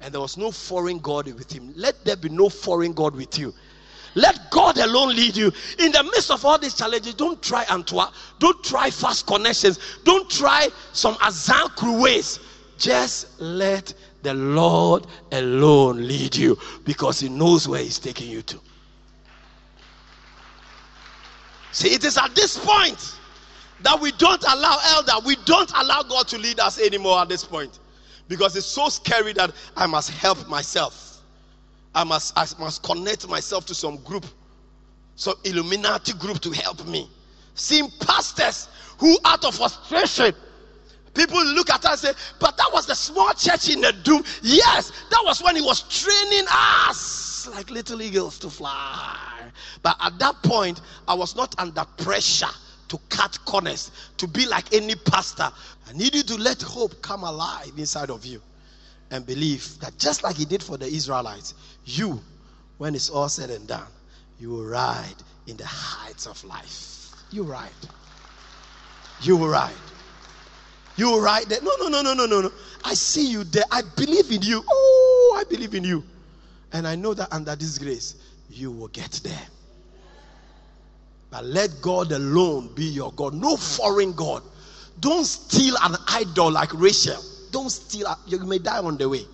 And 0.00 0.14
there 0.14 0.20
was 0.20 0.36
no 0.36 0.50
foreign 0.50 0.98
God 0.98 1.26
with 1.26 1.52
him. 1.52 1.72
Let 1.76 2.04
there 2.04 2.16
be 2.16 2.30
no 2.30 2.48
foreign 2.48 2.92
God 2.92 3.14
with 3.14 3.38
you. 3.38 3.54
Let 4.14 4.50
God 4.50 4.78
alone 4.78 5.14
lead 5.14 5.36
you. 5.36 5.52
In 5.78 5.92
the 5.92 6.02
midst 6.02 6.30
of 6.30 6.44
all 6.44 6.58
these 6.58 6.74
challenges, 6.74 7.14
don't 7.14 7.40
try 7.42 7.64
Antwa. 7.66 8.12
Don't 8.38 8.62
try 8.64 8.90
fast 8.90 9.26
connections. 9.26 9.78
Don't 10.04 10.28
try 10.28 10.68
some 10.92 11.16
Azan 11.22 11.68
ways. 12.00 12.40
Just 12.78 13.40
let 13.40 13.92
the 14.22 14.34
Lord 14.34 15.06
alone 15.32 16.06
lead 16.06 16.36
you 16.36 16.58
because 16.84 17.20
He 17.20 17.28
knows 17.28 17.66
where 17.68 17.82
He's 17.82 17.98
taking 17.98 18.28
you 18.28 18.42
to. 18.42 18.60
See, 21.72 21.94
it 21.94 22.04
is 22.04 22.18
at 22.18 22.34
this 22.34 22.58
point 22.58 23.16
that 23.82 23.98
we 24.00 24.12
don't 24.12 24.42
allow 24.42 24.78
elder, 24.84 25.12
we 25.24 25.36
don't 25.44 25.70
allow 25.76 26.02
God 26.02 26.28
to 26.28 26.38
lead 26.38 26.60
us 26.60 26.80
anymore 26.80 27.20
at 27.20 27.28
this 27.28 27.44
point 27.44 27.78
because 28.28 28.56
it's 28.56 28.66
so 28.66 28.88
scary 28.88 29.32
that 29.34 29.52
I 29.76 29.86
must 29.86 30.10
help 30.10 30.48
myself. 30.48 31.20
I 31.94 32.04
must, 32.04 32.32
I 32.36 32.46
must 32.58 32.82
connect 32.82 33.28
myself 33.28 33.66
to 33.66 33.74
some 33.74 33.96
group, 33.98 34.24
some 35.16 35.34
Illuminati 35.44 36.12
group 36.12 36.40
to 36.40 36.50
help 36.52 36.86
me. 36.86 37.10
Seeing 37.54 37.90
pastors 38.00 38.68
who, 38.98 39.18
out 39.24 39.44
of 39.44 39.56
frustration, 39.56 40.34
People 41.20 41.44
look 41.44 41.68
at 41.68 41.84
us 41.84 42.02
and 42.02 42.16
say, 42.16 42.22
but 42.38 42.56
that 42.56 42.70
was 42.72 42.86
the 42.86 42.94
small 42.94 43.30
church 43.34 43.68
in 43.68 43.82
the 43.82 43.92
doom. 43.92 44.24
Yes, 44.42 44.90
that 45.10 45.22
was 45.22 45.42
when 45.42 45.54
he 45.54 45.60
was 45.60 45.82
training 45.82 46.46
us 46.50 47.46
like 47.54 47.68
little 47.68 48.00
eagles 48.00 48.38
to 48.38 48.48
fly. 48.48 49.18
But 49.82 49.98
at 50.00 50.18
that 50.18 50.42
point, 50.42 50.80
I 51.06 51.12
was 51.12 51.36
not 51.36 51.54
under 51.58 51.84
pressure 51.98 52.46
to 52.88 52.98
cut 53.10 53.38
corners, 53.44 53.90
to 54.16 54.26
be 54.26 54.46
like 54.46 54.72
any 54.72 54.94
pastor. 54.94 55.50
I 55.86 55.92
need 55.92 56.14
you 56.14 56.22
to 56.22 56.36
let 56.36 56.62
hope 56.62 57.02
come 57.02 57.22
alive 57.22 57.72
inside 57.76 58.08
of 58.08 58.24
you 58.24 58.40
and 59.10 59.26
believe 59.26 59.78
that 59.80 59.98
just 59.98 60.22
like 60.22 60.36
he 60.36 60.46
did 60.46 60.62
for 60.62 60.78
the 60.78 60.86
Israelites, 60.86 61.52
you, 61.84 62.18
when 62.78 62.94
it's 62.94 63.10
all 63.10 63.28
said 63.28 63.50
and 63.50 63.68
done, 63.68 63.88
you 64.38 64.48
will 64.48 64.64
ride 64.64 65.16
in 65.46 65.58
the 65.58 65.66
heights 65.66 66.26
of 66.26 66.42
life. 66.44 67.10
You 67.30 67.42
ride. 67.42 67.68
You 69.20 69.36
will 69.36 69.48
ride. 69.48 69.74
You 70.96 71.10
are 71.14 71.22
right 71.22 71.48
there. 71.48 71.60
No, 71.62 71.72
no, 71.80 71.88
no, 71.88 72.02
no, 72.02 72.14
no, 72.14 72.26
no, 72.26 72.40
no. 72.42 72.52
I 72.84 72.94
see 72.94 73.30
you 73.30 73.44
there. 73.44 73.64
I 73.70 73.82
believe 73.96 74.30
in 74.30 74.42
you. 74.42 74.62
Oh, 74.68 75.36
I 75.40 75.44
believe 75.48 75.74
in 75.74 75.84
you. 75.84 76.04
And 76.72 76.86
I 76.86 76.94
know 76.94 77.14
that 77.14 77.32
under 77.32 77.56
this 77.56 77.78
grace, 77.78 78.16
you 78.48 78.70
will 78.70 78.88
get 78.88 79.20
there. 79.24 79.46
But 81.30 81.44
let 81.44 81.70
God 81.80 82.12
alone 82.12 82.74
be 82.74 82.84
your 82.84 83.12
God. 83.12 83.34
No 83.34 83.56
foreign 83.56 84.12
God. 84.12 84.42
Don't 84.98 85.24
steal 85.24 85.76
an 85.82 85.96
idol 86.08 86.50
like 86.50 86.72
Rachel. 86.74 87.22
Don't 87.50 87.70
steal. 87.70 88.06
You 88.26 88.38
may 88.40 88.58
die 88.58 88.78
on 88.78 88.96
the 88.96 89.08
way. 89.08 89.24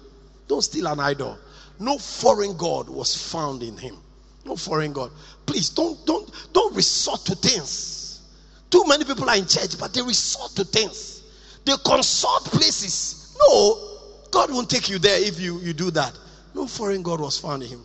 Don't 0.46 0.62
steal 0.62 0.86
an 0.86 1.00
idol. 1.00 1.38
No 1.78 1.98
foreign 1.98 2.56
God 2.56 2.88
was 2.88 3.14
found 3.14 3.62
in 3.62 3.76
him. 3.76 3.96
No 4.44 4.56
foreign 4.56 4.92
God. 4.92 5.10
Please 5.44 5.70
don't 5.70 6.04
don't 6.06 6.30
don't 6.52 6.74
resort 6.74 7.24
to 7.26 7.34
things. 7.34 8.20
Too 8.70 8.84
many 8.86 9.04
people 9.04 9.28
are 9.28 9.36
in 9.36 9.46
church, 9.46 9.78
but 9.78 9.92
they 9.92 10.02
resort 10.02 10.52
to 10.52 10.64
things. 10.64 11.15
They 11.66 11.72
consult 11.84 12.44
places. 12.44 13.36
No, 13.38 13.76
God 14.30 14.52
won't 14.52 14.70
take 14.70 14.88
you 14.88 15.00
there 15.00 15.20
if 15.20 15.40
you, 15.40 15.58
you 15.58 15.72
do 15.72 15.90
that. 15.90 16.16
No 16.54 16.68
foreign 16.68 17.02
God 17.02 17.20
was 17.20 17.38
found 17.38 17.64
in 17.64 17.68
him. 17.68 17.84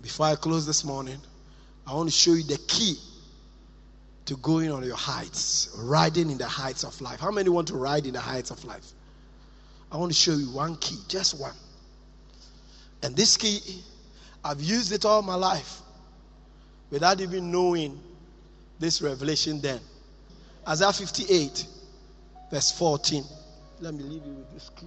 Before 0.00 0.26
I 0.26 0.34
close 0.34 0.66
this 0.66 0.84
morning, 0.84 1.18
I 1.86 1.92
want 1.92 2.08
to 2.08 2.14
show 2.14 2.32
you 2.32 2.42
the 2.42 2.56
key 2.66 2.96
to 4.24 4.38
going 4.38 4.72
on 4.72 4.82
your 4.84 4.96
heights, 4.96 5.76
riding 5.78 6.30
in 6.30 6.38
the 6.38 6.46
heights 6.46 6.82
of 6.82 6.98
life. 7.02 7.20
How 7.20 7.30
many 7.30 7.50
want 7.50 7.68
to 7.68 7.76
ride 7.76 8.06
in 8.06 8.14
the 8.14 8.20
heights 8.20 8.50
of 8.50 8.64
life? 8.64 8.92
I 9.92 9.98
want 9.98 10.10
to 10.10 10.18
show 10.18 10.32
you 10.32 10.50
one 10.50 10.76
key, 10.76 10.96
just 11.08 11.38
one. 11.38 11.54
And 13.02 13.14
this 13.14 13.36
key, 13.36 13.60
I've 14.42 14.62
used 14.62 14.92
it 14.92 15.04
all 15.04 15.20
my 15.20 15.34
life 15.34 15.80
without 16.90 17.20
even 17.20 17.52
knowing 17.52 18.00
this 18.78 19.02
revelation 19.02 19.60
then. 19.60 19.80
Isaiah 20.66 20.92
58, 20.92 21.66
verse 22.54 22.70
14. 22.70 23.24
Let 23.80 23.94
me 23.94 24.04
leave 24.04 24.24
you 24.24 24.32
with 24.32 24.54
this 24.54 24.70
key. 24.76 24.86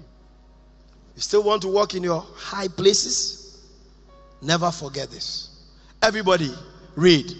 You 1.16 1.22
still 1.22 1.44
want 1.44 1.64
to 1.64 1.68
walk 1.68 1.96
in 1.96 2.04
your 2.04 2.26
high 2.34 2.70
places? 2.70 3.60
Never 4.42 4.72
forget 4.72 5.10
this. 5.12 5.50
Everybody, 6.02 6.50
read. 6.96 7.34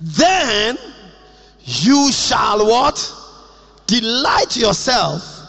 then 0.00 0.78
you 1.60 2.10
shall 2.10 2.66
what? 2.66 3.14
Delight 3.86 4.56
yourself. 4.56 5.40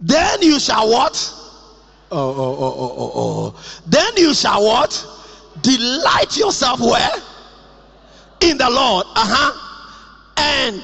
Then 0.00 0.42
you 0.42 0.58
shall 0.58 0.90
what? 0.90 1.32
Oh, 2.10 2.18
oh, 2.18 2.56
oh, 2.58 2.74
oh, 2.76 2.94
oh, 2.98 3.12
oh. 3.16 3.80
Then 3.86 4.12
you 4.16 4.34
shall 4.34 4.64
what? 4.64 5.06
Delight 5.62 6.36
yourself 6.36 6.80
where? 6.80 7.12
In 8.40 8.58
the 8.58 8.68
Lord. 8.68 9.06
Uh 9.14 9.24
huh. 9.28 9.60
And 10.36 10.82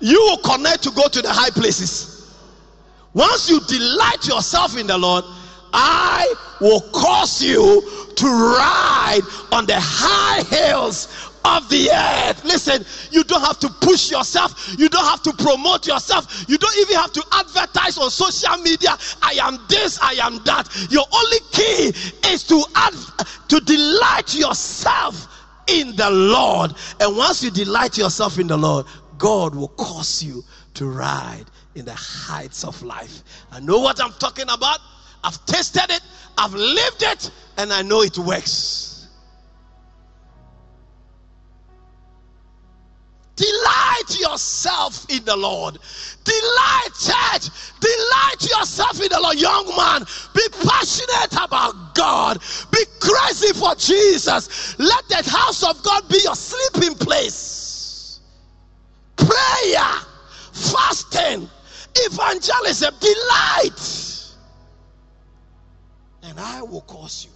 you 0.00 0.20
will 0.20 0.38
connect 0.38 0.82
to 0.84 0.90
go 0.90 1.08
to 1.08 1.22
the 1.22 1.32
high 1.32 1.50
places. 1.50 2.16
Once 3.14 3.48
you 3.48 3.60
delight 3.60 4.26
yourself 4.26 4.76
in 4.76 4.86
the 4.86 4.98
Lord, 4.98 5.24
I 5.72 6.34
will 6.60 6.80
cause 6.92 7.42
you 7.42 7.82
to 8.16 8.26
ride 8.26 9.20
on 9.52 9.66
the 9.66 9.78
high 9.78 10.42
hills 10.44 11.08
of 11.44 11.68
the 11.68 11.90
earth. 11.90 12.44
Listen, 12.44 12.84
you 13.10 13.24
don't 13.24 13.40
have 13.40 13.58
to 13.60 13.68
push 13.80 14.10
yourself, 14.10 14.74
you 14.78 14.88
don't 14.88 15.04
have 15.04 15.22
to 15.22 15.32
promote 15.32 15.86
yourself, 15.86 16.44
you 16.48 16.58
don't 16.58 16.76
even 16.78 16.96
have 16.96 17.12
to 17.12 17.24
advertise 17.32 17.98
on 17.98 18.10
social 18.10 18.56
media. 18.58 18.96
I 19.22 19.38
am 19.40 19.58
this, 19.68 19.98
I 20.02 20.14
am 20.14 20.38
that. 20.44 20.68
Your 20.90 21.04
only 21.12 21.38
key 21.52 21.92
is 22.28 22.44
to 22.44 22.62
add, 22.74 22.94
to 23.48 23.60
delight 23.60 24.34
yourself 24.34 25.28
in 25.68 25.94
the 25.96 26.10
Lord. 26.10 26.74
And 27.00 27.16
once 27.16 27.42
you 27.42 27.50
delight 27.50 27.96
yourself 27.98 28.38
in 28.38 28.46
the 28.46 28.56
Lord, 28.56 28.86
God 29.18 29.54
will 29.54 29.68
cause 29.68 30.22
you 30.22 30.44
to 30.74 30.86
ride 30.86 31.46
in 31.74 31.84
the 31.84 31.94
heights 31.94 32.64
of 32.64 32.82
life. 32.82 33.22
I 33.50 33.60
know 33.60 33.78
what 33.78 34.02
I'm 34.02 34.12
talking 34.12 34.48
about. 34.48 34.80
I've 35.24 35.44
tasted 35.46 35.90
it, 35.90 36.02
I've 36.38 36.54
lived 36.54 37.02
it, 37.02 37.30
and 37.56 37.72
I 37.72 37.82
know 37.82 38.02
it 38.02 38.16
works. 38.18 39.08
Delight 43.36 44.18
yourself 44.18 45.04
in 45.10 45.22
the 45.24 45.36
Lord. 45.36 45.78
Delight, 46.24 46.88
church. 46.98 47.50
Delight 47.80 48.40
yourself 48.40 49.00
in 49.02 49.08
the 49.10 49.20
Lord. 49.22 49.38
Young 49.38 49.68
man, 49.76 50.06
be 50.34 50.42
passionate 50.66 51.32
about 51.32 51.94
God. 51.94 52.38
Be 52.70 52.82
crazy 52.98 53.52
for 53.52 53.74
Jesus. 53.74 54.78
Let 54.78 55.06
the 55.08 55.22
house 55.30 55.62
of 55.62 55.82
God 55.82 56.08
be 56.08 56.18
your 56.24 56.34
sleeping 56.34 56.94
place. 56.94 57.65
Prayer, 59.16 59.92
fasting, 60.52 61.48
evangelism, 61.94 62.94
delight 63.00 64.06
and 66.28 66.40
I 66.40 66.62
will 66.62 66.82
cause 66.82 67.24
you. 67.24 67.32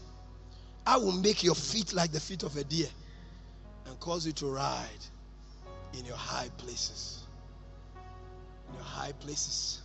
I 0.87 0.97
will 0.97 1.13
make 1.13 1.43
your 1.43 1.55
feet 1.55 1.93
like 1.93 2.13
the 2.13 2.21
feet 2.21 2.43
of 2.43 2.57
a 2.57 2.65
deer 2.65 2.89
and 3.87 3.99
cause 4.01 4.27
you 4.27 4.33
to 4.33 4.47
ride 4.47 4.89
in 5.97 6.05
your 6.05 6.17
high 6.17 6.49
places. 6.59 7.23
In 8.69 8.75
your 8.75 8.85
high 8.85 9.13
places. 9.13 9.81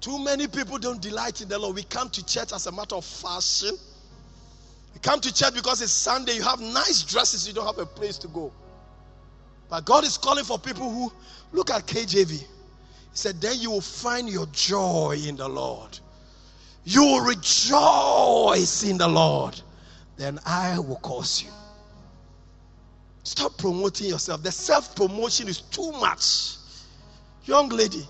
Too 0.00 0.22
many 0.22 0.46
people 0.46 0.78
don't 0.78 1.00
delight 1.00 1.40
in 1.40 1.48
the 1.48 1.58
Lord. 1.58 1.76
We 1.76 1.82
come 1.82 2.10
to 2.10 2.24
church 2.24 2.52
as 2.52 2.66
a 2.66 2.72
matter 2.72 2.96
of 2.96 3.04
fashion. 3.04 3.76
You 4.94 5.00
come 5.00 5.20
to 5.20 5.32
church 5.32 5.54
because 5.54 5.82
it's 5.82 5.92
Sunday, 5.92 6.34
you 6.34 6.42
have 6.42 6.60
nice 6.60 7.02
dresses, 7.02 7.46
you 7.46 7.54
don't 7.54 7.66
have 7.66 7.78
a 7.78 7.86
place 7.86 8.18
to 8.18 8.28
go. 8.28 8.52
But 9.70 9.84
God 9.84 10.04
is 10.04 10.18
calling 10.18 10.44
for 10.44 10.58
people 10.58 10.90
who 10.90 11.12
look 11.52 11.70
at 11.70 11.86
KJV. 11.86 12.30
He 12.30 12.46
said, 13.14 13.40
Then 13.40 13.58
you 13.58 13.70
will 13.70 13.80
find 13.80 14.28
your 14.28 14.46
joy 14.52 15.16
in 15.24 15.36
the 15.36 15.48
Lord 15.48 15.98
you 16.84 17.02
will 17.02 17.20
rejoice 17.20 18.82
in 18.84 18.98
the 18.98 19.08
Lord, 19.08 19.60
then 20.16 20.38
I 20.46 20.78
will 20.78 20.96
cause 20.96 21.42
you. 21.42 21.50
Stop 23.22 23.58
promoting 23.58 24.08
yourself. 24.08 24.42
The 24.42 24.50
self 24.50 24.96
promotion 24.96 25.48
is 25.48 25.60
too 25.60 25.92
much. 25.92 26.56
Young 27.44 27.68
lady, 27.68 28.06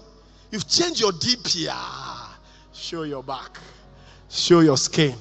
you've 0.50 0.68
changed 0.68 1.00
your 1.00 1.12
DPR. 1.12 2.28
Show 2.72 3.02
your 3.02 3.22
back, 3.22 3.58
show 4.28 4.60
your 4.60 4.76
skin, 4.76 5.14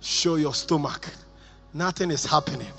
show 0.00 0.36
your 0.36 0.54
stomach. 0.54 1.08
Nothing 1.74 2.10
is 2.10 2.24
happening. 2.24 2.72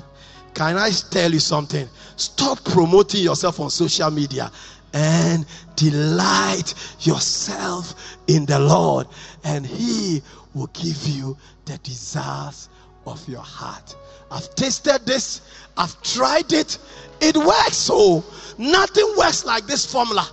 Can 0.54 0.78
I 0.78 0.92
tell 0.92 1.32
you 1.32 1.40
something? 1.40 1.88
Stop 2.16 2.64
promoting 2.64 3.24
yourself 3.24 3.60
on 3.60 3.70
social 3.70 4.12
media 4.12 4.52
and 4.94 5.46
delight 5.76 6.74
yourself 7.00 8.18
in 8.28 8.46
the 8.46 8.60
Lord, 8.60 9.08
and 9.44 9.66
He 9.66 10.22
will 10.54 10.68
give 10.68 11.08
you 11.08 11.36
the 11.66 11.78
desires 11.80 12.70
of 13.06 13.28
your 13.28 13.42
heart. 13.42 13.96
I've 14.30 14.54
tasted 14.56 15.06
this, 15.06 15.42
I've 15.78 16.00
tried 16.04 16.54
it, 16.54 16.78
it 17.20 17.36
works. 17.36 17.78
So 17.78 18.24
nothing 18.58 19.14
works 19.18 19.46
like 19.46 19.66
this 19.66 19.92
formula. 19.92 20.30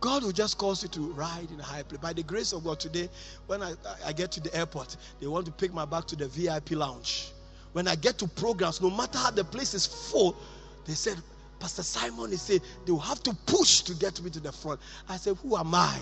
God 0.00 0.22
will 0.22 0.32
just 0.32 0.58
cause 0.58 0.82
you 0.82 0.88
to 0.90 1.12
ride 1.12 1.50
in 1.50 1.58
a 1.58 1.62
high 1.62 1.82
place. 1.82 2.00
By 2.00 2.12
the 2.12 2.22
grace 2.22 2.52
of 2.52 2.64
God, 2.64 2.78
today, 2.78 3.08
when 3.46 3.62
I, 3.62 3.72
I 4.04 4.12
get 4.12 4.30
to 4.32 4.40
the 4.40 4.54
airport, 4.54 4.96
they 5.20 5.26
want 5.26 5.46
to 5.46 5.52
pick 5.52 5.72
my 5.72 5.84
bag 5.84 6.06
to 6.08 6.16
the 6.16 6.28
VIP 6.28 6.72
lounge. 6.72 7.32
When 7.76 7.88
I 7.88 7.94
get 7.94 8.16
to 8.20 8.26
programs, 8.26 8.80
no 8.80 8.88
matter 8.88 9.18
how 9.18 9.30
the 9.30 9.44
place 9.44 9.74
is 9.74 9.84
full, 9.84 10.34
they 10.86 10.94
said, 10.94 11.18
Pastor 11.60 11.82
Simon 11.82 12.32
is 12.32 12.40
saying 12.40 12.62
they 12.86 12.92
will 12.92 12.98
have 13.00 13.22
to 13.24 13.34
push 13.44 13.82
to 13.82 13.92
get 13.92 14.18
me 14.22 14.30
to 14.30 14.40
the 14.40 14.50
front. 14.50 14.80
I 15.10 15.18
said, 15.18 15.36
Who 15.42 15.58
am 15.58 15.74
I? 15.74 15.98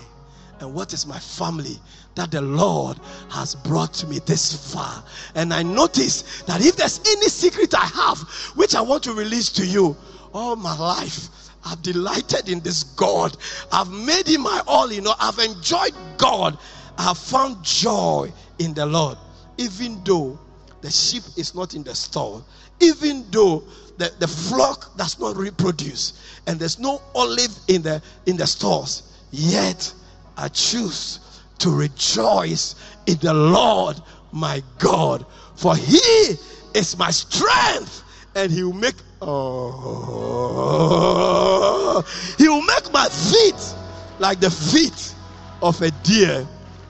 And 0.61 0.73
what 0.73 0.93
is 0.93 1.05
my 1.05 1.19
family 1.19 1.77
that 2.15 2.31
the 2.31 2.39
Lord 2.39 2.97
has 3.29 3.55
brought 3.55 4.07
me 4.07 4.19
this 4.19 4.73
far? 4.73 5.03
And 5.35 5.53
I 5.53 5.63
notice 5.63 6.43
that 6.43 6.65
if 6.65 6.77
there's 6.77 7.01
any 7.05 7.27
secret 7.27 7.75
I 7.75 7.85
have, 7.87 8.19
which 8.55 8.73
I 8.73 8.79
want 8.79 9.03
to 9.03 9.11
release 9.11 9.49
to 9.49 9.65
you, 9.65 9.97
all 10.33 10.55
my 10.55 10.77
life, 10.77 11.27
I've 11.65 11.81
delighted 11.81 12.47
in 12.47 12.61
this 12.61 12.83
God. 12.83 13.35
I've 13.73 13.91
made 13.91 14.29
him 14.29 14.43
my 14.43 14.61
all, 14.65 14.93
you 14.93 15.01
know, 15.01 15.15
I've 15.19 15.39
enjoyed 15.39 15.93
God. 16.15 16.57
I 16.97 17.03
have 17.03 17.17
found 17.17 17.61
joy 17.65 18.31
in 18.59 18.73
the 18.73 18.85
Lord, 18.85 19.17
even 19.57 20.01
though 20.05 20.39
the 20.85 20.91
sheep 20.91 21.23
is 21.35 21.55
not 21.55 21.73
in 21.73 21.83
the 21.83 21.95
stall, 21.95 22.45
even 22.79 23.25
though 23.31 23.63
the, 23.97 24.11
the 24.19 24.27
flock 24.27 24.95
does 24.97 25.17
not 25.19 25.35
reproduce 25.35 26.13
and 26.47 26.59
there's 26.59 26.77
no 26.79 27.01
olive 27.15 27.57
in 27.67 27.81
the 27.81 28.01
in 28.25 28.35
the 28.37 28.45
stores 28.45 29.03
yet 29.31 29.93
i 30.37 30.47
choose 30.49 31.19
to 31.57 31.69
rejoice 31.69 32.75
in 33.07 33.17
the 33.19 33.33
lord 33.33 33.95
my 34.31 34.61
god 34.79 35.25
for 35.55 35.75
he 35.77 36.35
is 36.73 36.97
my 36.97 37.09
strength 37.09 38.03
and 38.35 38.51
he 38.51 38.63
will 38.63 38.73
make 38.73 38.95
oh 39.21 40.43
he 42.37 42.49
will 42.49 42.61
make 42.63 42.91
my 42.91 43.07
feet 43.07 43.75
like 44.19 44.41
the 44.41 44.51
feet 44.51 45.15
of 45.61 45.81
a 45.81 45.89
deer 46.03 46.45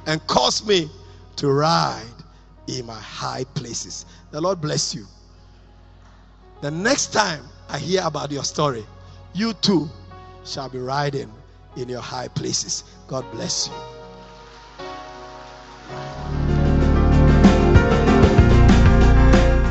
and 0.07 0.25
cause 0.27 0.65
me 0.65 0.89
to 1.35 1.51
ride 1.51 2.14
in 2.67 2.85
my 2.85 2.99
high 2.99 3.43
places 3.53 4.05
the 4.31 4.39
lord 4.41 4.59
bless 4.61 4.93
you 4.95 5.05
the 6.61 6.71
next 6.71 7.13
time 7.13 7.43
I 7.69 7.77
hear 7.77 8.01
about 8.03 8.31
your 8.31 8.43
story, 8.43 8.85
you 9.33 9.53
too 9.53 9.89
shall 10.45 10.69
be 10.69 10.79
riding 10.79 11.31
in 11.75 11.89
your 11.89 12.01
high 12.01 12.27
places. 12.29 12.83
God 13.07 13.25
bless 13.31 13.67
you. 13.67 13.73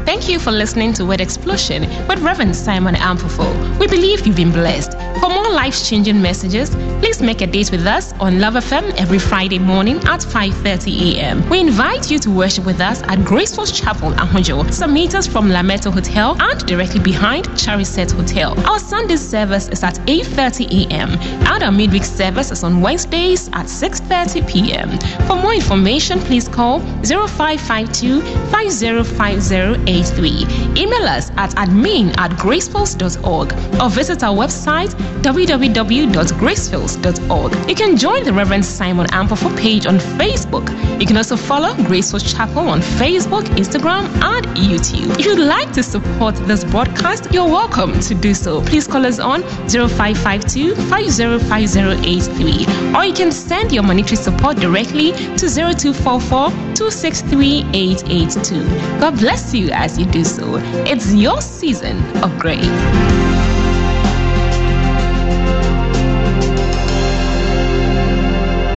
Thank 0.05 0.29
you 0.29 0.39
for 0.39 0.53
listening 0.53 0.93
to 0.95 1.05
Word 1.05 1.21
Explosion 1.21 1.83
with 2.07 2.21
Reverend 2.21 2.55
Simon 2.55 2.95
Ampofo. 2.95 3.79
We 3.79 3.87
believe 3.87 4.27
you've 4.27 4.37
been 4.37 4.53
blessed. 4.53 4.93
For 5.21 5.29
more 5.29 5.44
life-changing 5.51 6.21
messages, 6.21 6.71
please 7.01 7.21
make 7.21 7.41
a 7.41 7.47
date 7.47 7.71
with 7.71 7.87
us 7.87 8.13
on 8.15 8.41
Love 8.41 8.55
FM 8.55 8.95
every 8.97 9.19
Friday 9.19 9.59
morning 9.59 9.97
at 9.99 10.21
5.30 10.21 11.17
a.m. 11.17 11.49
We 11.49 11.61
invite 11.61 12.11
you 12.11 12.19
to 12.21 12.31
worship 12.31 12.65
with 12.67 12.81
us 12.81 13.03
at 13.03 13.25
Graceful 13.25 13.67
Chapel, 13.67 14.13
Ahunjo, 14.13 14.73
some 14.73 14.95
meters 14.95 15.27
from 15.27 15.49
Lameto 15.49 15.93
Hotel 15.93 16.37
and 16.41 16.65
directly 16.67 17.01
behind 17.01 17.47
Chariset 17.51 18.13
Hotel. 18.13 18.55
Our 18.69 18.79
Sunday 18.79 19.17
service 19.17 19.69
is 19.69 19.83
at 19.83 19.95
8.30 20.07 20.91
a.m. 20.91 21.11
and 21.11 21.63
our 21.63 21.73
midweek 21.73 22.05
service 22.05 22.51
is 22.51 22.65
on 22.65 22.81
Wednesdays 22.81 23.49
at 23.49 23.67
6.30 23.67 24.49
p.m. 24.49 24.99
For 25.27 25.37
more 25.37 25.55
information, 25.55 26.21
please 26.21 26.49
call 26.49 26.81
0552 27.05 28.21
5050 28.51 30.81
Email 30.81 31.05
us 31.09 31.31
at 31.37 31.51
admin 31.57 32.17
at 32.19 32.31
gracefulls.org 32.33 33.53
or 33.81 33.91
visit 33.91 34.23
our 34.23 34.35
website 34.35 34.95
gracefulness.org. 35.35 37.69
You 37.69 37.75
can 37.75 37.97
join 37.97 38.23
the 38.25 38.33
Reverend 38.33 38.65
Simon 38.65 39.07
Ampofo 39.09 39.57
page 39.59 39.87
on 39.87 39.99
Facebook. 39.99 40.71
You 41.01 41.07
can 41.07 41.17
also 41.17 41.37
follow 41.37 41.75
Graceful 41.85 42.21
Chapel 42.21 42.69
on 42.69 42.81
Facebook, 42.81 43.45
Instagram, 43.57 44.05
and 44.23 44.47
YouTube. 44.57 45.19
If 45.19 45.27
you'd 45.27 45.39
like 45.39 45.73
to 45.73 45.83
support 45.83 46.35
this 46.47 46.65
broadcast, 46.65 47.33
you're 47.33 47.49
welcome 47.49 47.99
to 48.01 48.15
do 48.15 48.35
so. 48.35 48.63
Please 48.63 48.87
call 48.87 49.05
us 49.07 49.19
on 49.19 49.43
0552 49.69 50.75
505083 50.77 52.95
or 52.95 53.05
you 53.05 53.13
can 53.13 53.33
send 53.33 53.73
your 53.73 53.83
monetary 53.83 54.17
support 54.17 54.57
directly 54.57 55.13
to 55.13 55.49
0244 55.49 56.51
263 56.75 57.65
882. 57.73 58.65
God 59.01 59.19
bless 59.19 59.55
you 59.55 59.71
as 59.73 59.99
you 59.99 60.07
do 60.07 60.25
so. 60.25 60.57
It's 60.87 61.13
your 61.15 61.41
season 61.41 61.99
of 62.23 62.39
grace. 62.39 63.34